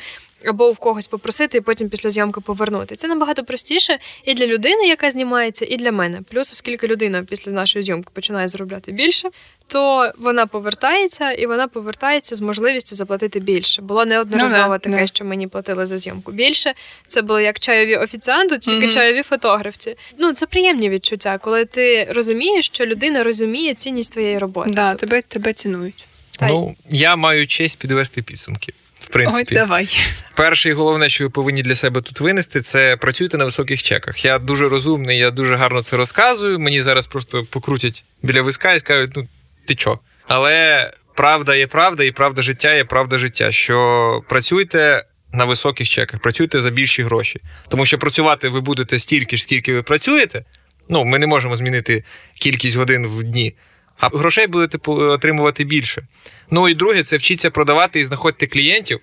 або 0.47 0.73
в 0.73 0.79
когось 0.79 1.07
попросити, 1.07 1.59
і 1.59 1.61
потім 1.61 1.89
після 1.89 2.11
зйомки 2.11 2.41
повернути. 2.41 2.97
Це 2.97 3.09
набагато 3.09 3.45
простіше 3.45 3.99
і 4.25 4.35
для 4.35 4.47
людини, 4.47 4.87
яка 4.89 5.11
знімається, 5.11 5.67
і 5.69 5.77
для 5.77 5.93
мене. 5.93 6.21
Плюс, 6.31 6.53
оскільки 6.53 6.87
людина 6.89 7.23
після 7.23 7.53
нашої 7.53 7.83
зйомки 7.83 8.11
починає 8.13 8.49
заробляти 8.49 8.93
більше, 8.93 9.29
то 9.67 10.13
вона 10.19 10.47
повертається, 10.47 11.33
і 11.33 11.47
вона 11.47 11.69
повертається 11.69 12.35
з 12.35 12.41
можливістю 12.41 12.95
заплатити 12.97 13.41
більше. 13.41 13.83
Було 13.83 14.05
неодноразово 14.05 14.63
Ну 14.65 14.69
да, 14.71 14.79
таке, 14.79 14.97
да. 14.97 15.07
що 15.07 15.25
мені 15.25 15.47
платили 15.49 15.87
за 15.87 15.99
зйомку 15.99 16.33
більше. 16.33 16.75
Це 17.07 17.23
було 17.23 17.41
як 17.41 17.59
чайові 17.61 17.97
офіціанту, 17.97 18.59
тільки 18.59 18.85
Мгм. 18.85 18.93
чайові 18.95 19.23
фотографці. 19.23 19.97
Ну 20.19 20.33
це 20.33 20.47
приємні 20.47 20.91
відчуття, 20.91 21.39
коли 21.39 21.65
ти 21.65 22.05
розумієш, 22.11 22.67
що 22.67 22.87
людина 22.87 23.23
розуміє 23.23 23.75
цінність 23.75 24.13
твоєї 24.13 24.39
роботи. 24.39 24.71
Да, 24.73 24.91
Тобто, 24.91 25.07
тебе, 25.07 25.23
тебе 25.23 25.53
цінують. 25.53 26.05
Та 26.39 26.49
Ну, 26.49 26.75
я 26.91 27.17
маю 27.17 27.47
честь 27.47 27.79
підвести 27.79 28.23
підсумки. 28.23 28.73
Принципі, 29.13 29.55
Ой, 29.55 29.55
давай. 29.57 29.89
перше 30.35 30.69
і 30.69 30.73
головне, 30.73 31.09
що 31.09 31.25
ви 31.25 31.31
повинні 31.31 31.63
для 31.63 31.75
себе 31.75 32.01
тут 32.01 32.21
винести, 32.21 32.61
це 32.61 32.97
працюйте 32.97 33.37
на 33.37 33.45
високих 33.45 33.83
чеках. 33.83 34.25
Я 34.25 34.39
дуже 34.39 34.69
розумний, 34.69 35.19
я 35.19 35.31
дуже 35.31 35.57
гарно 35.57 35.83
це 35.83 35.97
розказую. 35.97 36.59
Мені 36.59 36.83
зараз 36.83 37.07
просто 37.07 37.45
покрутять 37.45 38.05
біля 38.23 38.43
виска 38.43 38.73
і 38.73 38.81
скажуть, 38.81 39.13
ну 39.17 39.29
ти 39.67 39.75
чо? 39.75 39.99
Але 40.29 40.91
правда 41.15 41.55
є 41.55 41.67
правда, 41.67 42.05
і 42.05 42.11
правда 42.11 42.43
життя 42.43 42.73
є 42.75 42.85
правда 42.85 43.19
життя. 43.19 43.53
Що 43.53 44.21
працюйте 44.29 45.05
на 45.33 45.45
високих 45.45 45.89
чеках, 45.89 46.21
працюйте 46.21 46.61
за 46.61 46.71
більші 46.71 47.03
гроші. 47.03 47.41
Тому 47.69 47.87
що 47.87 47.99
працювати 47.99 48.49
ви 48.49 48.61
будете 48.61 48.99
стільки 48.99 49.37
ж, 49.37 49.43
скільки 49.43 49.75
ви 49.75 49.83
працюєте. 49.83 50.45
Ну, 50.89 51.05
ми 51.05 51.19
не 51.19 51.27
можемо 51.27 51.57
змінити 51.57 52.05
кількість 52.41 52.77
годин 52.77 53.07
в 53.07 53.23
дні, 53.23 53.55
а 54.03 54.09
грошей 54.09 54.47
будете 54.47 54.91
отримувати 54.91 55.65
більше. 55.65 56.03
Ну 56.51 56.69
і 56.69 56.75
друге, 56.75 57.03
це 57.03 57.17
вчіться 57.17 57.51
продавати 57.51 58.01
і 58.01 58.05
знаходьте 58.05 58.47
клієнтів, 58.47 59.01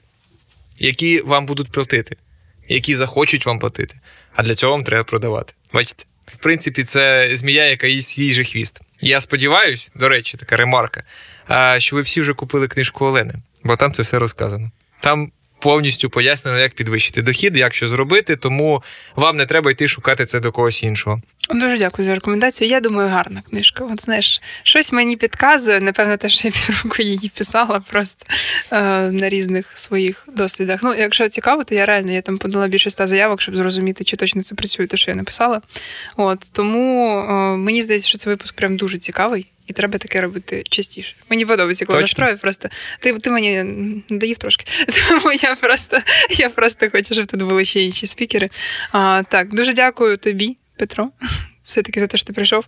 які 0.79 1.21
вам 1.21 1.45
будуть 1.45 1.71
платити, 1.71 2.17
які 2.67 2.95
захочуть 2.95 3.45
вам 3.45 3.59
платити. 3.59 3.99
А 4.35 4.43
для 4.43 4.55
цього 4.55 4.71
вам 4.71 4.83
треба 4.83 5.03
продавати. 5.03 5.53
Бачите? 5.73 6.05
В 6.25 6.37
принципі, 6.37 6.83
це 6.83 7.29
змія, 7.33 7.69
яка 7.69 7.87
їсть 7.87 8.09
свій 8.09 8.31
же 8.31 8.43
хвіст. 8.43 8.81
Я 9.01 9.21
сподіваюся, 9.21 9.89
до 9.95 10.09
речі, 10.09 10.37
така 10.37 10.55
ремарка, 10.55 11.03
що 11.77 11.95
ви 11.95 12.01
всі 12.01 12.21
вже 12.21 12.33
купили 12.33 12.67
книжку 12.67 13.05
Олени, 13.05 13.33
бо 13.63 13.75
там 13.75 13.91
це 13.91 14.03
все 14.03 14.19
розказано. 14.19 14.71
Там 14.99 15.31
повністю 15.59 16.09
пояснено, 16.09 16.59
як 16.59 16.73
підвищити 16.73 17.21
дохід, 17.21 17.57
як 17.57 17.73
що 17.73 17.87
зробити, 17.87 18.35
тому 18.35 18.83
вам 19.15 19.37
не 19.37 19.45
треба 19.45 19.71
йти 19.71 19.87
шукати 19.87 20.25
це 20.25 20.39
до 20.39 20.51
когось 20.51 20.83
іншого. 20.83 21.21
Дуже 21.49 21.77
дякую 21.77 22.05
за 22.05 22.15
рекомендацію. 22.15 22.69
Я 22.69 22.79
думаю, 22.79 23.09
гарна 23.09 23.41
книжка. 23.41 23.83
От 23.83 24.01
знаєш, 24.01 24.41
щось 24.63 24.93
мені 24.93 25.15
підказує. 25.15 25.79
Напевно, 25.79 26.17
те, 26.17 26.29
що 26.29 26.47
я 26.47 26.53
півроку 26.53 27.01
її 27.01 27.31
писала 27.35 27.79
просто 27.79 28.25
е, 28.71 28.81
на 29.11 29.29
різних 29.29 29.77
своїх 29.77 30.27
дослідах. 30.35 30.79
Ну, 30.83 30.95
якщо 30.95 31.29
цікаво, 31.29 31.63
то 31.63 31.75
я 31.75 31.85
реально 31.85 32.11
я 32.11 32.21
там 32.21 32.37
подала 32.37 32.67
більше 32.67 32.89
ста 32.89 33.07
заявок, 33.07 33.41
щоб 33.41 33.55
зрозуміти, 33.55 34.03
чи 34.03 34.15
точно 34.15 34.41
це 34.41 34.55
працює, 34.55 34.87
те, 34.87 34.97
що 34.97 35.11
я 35.11 35.17
написала. 35.17 35.61
От 36.15 36.39
тому 36.51 37.19
е, 37.19 37.33
мені 37.57 37.81
здається, 37.81 38.07
що 38.07 38.17
цей 38.17 38.31
випуск 38.33 38.55
прям 38.55 38.77
дуже 38.77 38.97
цікавий. 38.97 39.47
І 39.67 39.73
треба 39.73 39.97
таке 39.97 40.21
робити 40.21 40.63
частіше. 40.69 41.15
Мені 41.29 41.45
подобається, 41.45 41.85
коли 41.85 42.01
настрою. 42.01 42.37
Просто 42.37 42.69
ти, 42.99 43.13
ти 43.13 43.31
мені 43.31 43.63
доїв 44.09 44.37
трошки. 44.37 44.65
Тому 45.09 45.31
я 45.31 45.55
просто, 45.55 45.99
я 46.29 46.49
просто 46.49 46.89
хочу, 46.89 47.13
щоб 47.13 47.25
тут 47.25 47.43
були 47.43 47.65
ще 47.65 47.81
інші 47.81 48.07
спікери. 48.07 48.49
А, 48.91 49.23
так, 49.29 49.53
дуже 49.55 49.73
дякую 49.73 50.17
тобі, 50.17 50.57
Петро. 50.79 51.09
Все-таки 51.65 51.99
за 51.99 52.07
те, 52.07 52.17
що 52.17 52.27
ти 52.27 52.33
прийшов. 52.33 52.65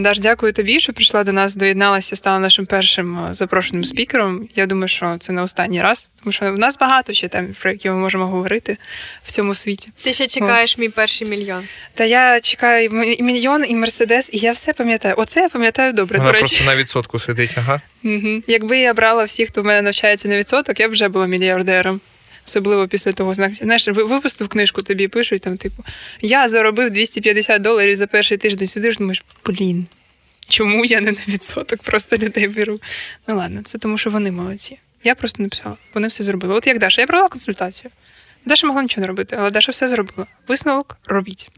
Даш, 0.00 0.18
дякую 0.18 0.52
тобі, 0.52 0.80
що 0.80 0.92
прийшла 0.92 1.24
до 1.24 1.32
нас, 1.32 1.56
доєдналася, 1.56 2.16
стала 2.16 2.38
нашим 2.38 2.66
першим 2.66 3.18
запрошеним 3.30 3.84
спікером. 3.84 4.48
Я 4.54 4.66
думаю, 4.66 4.88
що 4.88 5.16
це 5.20 5.32
не 5.32 5.42
останній 5.42 5.82
раз, 5.82 6.12
тому 6.22 6.32
що 6.32 6.52
в 6.52 6.58
нас 6.58 6.78
багато 6.78 7.12
ще 7.12 7.28
тем, 7.28 7.54
про 7.60 7.70
які 7.70 7.90
ми 7.90 7.96
можемо 7.96 8.26
говорити 8.26 8.76
в 9.24 9.32
цьому 9.32 9.54
світі. 9.54 9.90
Ти 10.02 10.14
ще 10.14 10.26
чекаєш 10.26 10.78
мій 10.78 10.88
перший 10.88 11.28
мільйон. 11.28 11.64
Та 11.94 12.04
я 12.04 12.40
чекаю 12.40 12.84
і 13.18 13.22
мільйон, 13.22 13.64
і 13.68 13.74
мерседес, 13.74 14.30
і 14.32 14.38
я 14.38 14.52
все 14.52 14.72
пам'ятаю. 14.72 15.14
Оце 15.18 15.40
я 15.40 15.48
пам'ятаю 15.48 15.92
добре. 15.92 16.18
Вона 16.18 16.30
до 16.30 16.32
речі. 16.32 16.42
просто 16.42 16.64
на 16.64 16.76
відсотку 16.76 17.18
сидить. 17.18 17.50
Ага. 17.56 17.80
Угу. 18.04 18.42
Якби 18.46 18.78
я 18.78 18.94
брала 18.94 19.24
всіх, 19.24 19.48
хто 19.48 19.62
в 19.62 19.64
мене 19.64 19.82
навчається 19.82 20.28
на 20.28 20.36
відсоток, 20.36 20.80
я 20.80 20.88
б 20.88 20.92
вже 20.92 21.08
була 21.08 21.26
мільярдером. 21.26 22.00
Особливо 22.46 22.88
після 22.88 23.12
того, 23.12 23.34
знак- 23.34 23.54
знаєш, 23.54 23.88
випустив 23.88 24.48
книжку, 24.48 24.82
тобі 24.82 25.08
пишуть 25.08 25.42
там, 25.42 25.56
типу, 25.56 25.84
я 26.20 26.48
заробив 26.48 26.90
250 26.90 27.62
доларів 27.62 27.96
за 27.96 28.06
перший 28.06 28.36
тиждень. 28.36 28.66
Сидиш, 28.68 28.96
думаєш, 28.98 29.24
блін, 29.46 29.86
чому 30.48 30.84
я 30.84 31.00
не 31.00 31.10
на 31.12 31.18
відсоток 31.28 31.82
просто 31.82 32.16
людей 32.16 32.48
беру? 32.48 32.80
Ну 33.28 33.36
ладно, 33.36 33.60
це 33.64 33.78
тому, 33.78 33.98
що 33.98 34.10
вони 34.10 34.30
молодці. 34.30 34.78
Я 35.04 35.14
просто 35.14 35.42
написала, 35.42 35.76
вони 35.94 36.08
все 36.08 36.24
зробили. 36.24 36.54
От 36.54 36.66
як 36.66 36.78
Даша, 36.78 37.00
я 37.00 37.06
брала 37.06 37.28
консультацію. 37.28 37.90
Даша 38.46 38.66
могла 38.66 38.82
нічого 38.82 39.00
не 39.00 39.06
робити, 39.06 39.36
але 39.38 39.50
Даша 39.50 39.72
все 39.72 39.88
зробила. 39.88 40.26
Висновок 40.48 40.98
робіть. 41.06 41.48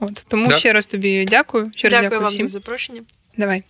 От 0.00 0.24
тому 0.28 0.46
Да. 0.48 0.58
ще 0.58 0.72
раз 0.72 0.86
тобі 0.86 1.24
дякую. 1.24 1.70
Ще 1.76 1.88
раз 1.88 1.90
Дякую, 1.92 2.02
дякую 2.10 2.20
вам 2.20 2.30
всім. 2.30 2.48
за 2.48 2.52
запрошення. 2.52 3.02
Давай, 3.36 3.62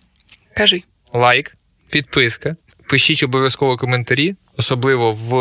кажи. 0.53 0.81
лайк, 1.13 1.55
підписка. 1.89 2.55
Пишіть 2.89 3.23
обов'язково 3.23 3.77
коментарі, 3.77 4.35
особливо 4.57 5.11
в 5.11 5.31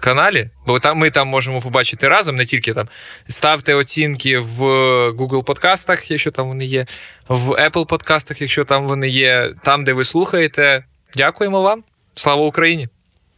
каналі, 0.00 0.50
бо 0.66 0.78
там 0.78 0.98
ми 0.98 1.10
там 1.10 1.28
можемо 1.28 1.60
побачити 1.60 2.08
разом, 2.08 2.36
не 2.36 2.44
тільки 2.44 2.74
там. 2.74 2.88
Ставте 3.28 3.74
оцінки 3.74 4.38
в 4.38 4.62
Google 5.10 5.44
подкастах, 5.44 6.10
якщо 6.10 6.30
там 6.30 6.48
вони 6.48 6.64
є, 6.64 6.86
в 7.28 7.50
Apple 7.50 7.86
подкастах, 7.86 8.40
якщо 8.40 8.64
там 8.64 8.86
вони 8.86 9.08
є, 9.08 9.54
там, 9.62 9.84
де 9.84 9.92
ви 9.92 10.04
слухаєте. 10.04 10.84
Дякуємо 11.14 11.62
вам. 11.62 11.82
Слава 12.14 12.46
Україні! 12.46 12.88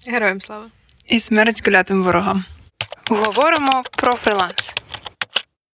Героям 0.07 0.41
слава! 0.41 0.65
І 1.07 1.19
смерть 1.19 1.61
клятим 1.61 2.03
ворогам. 2.03 2.45
Говоримо 3.11 3.83
про 3.97 4.17
фриланс. 4.17 4.72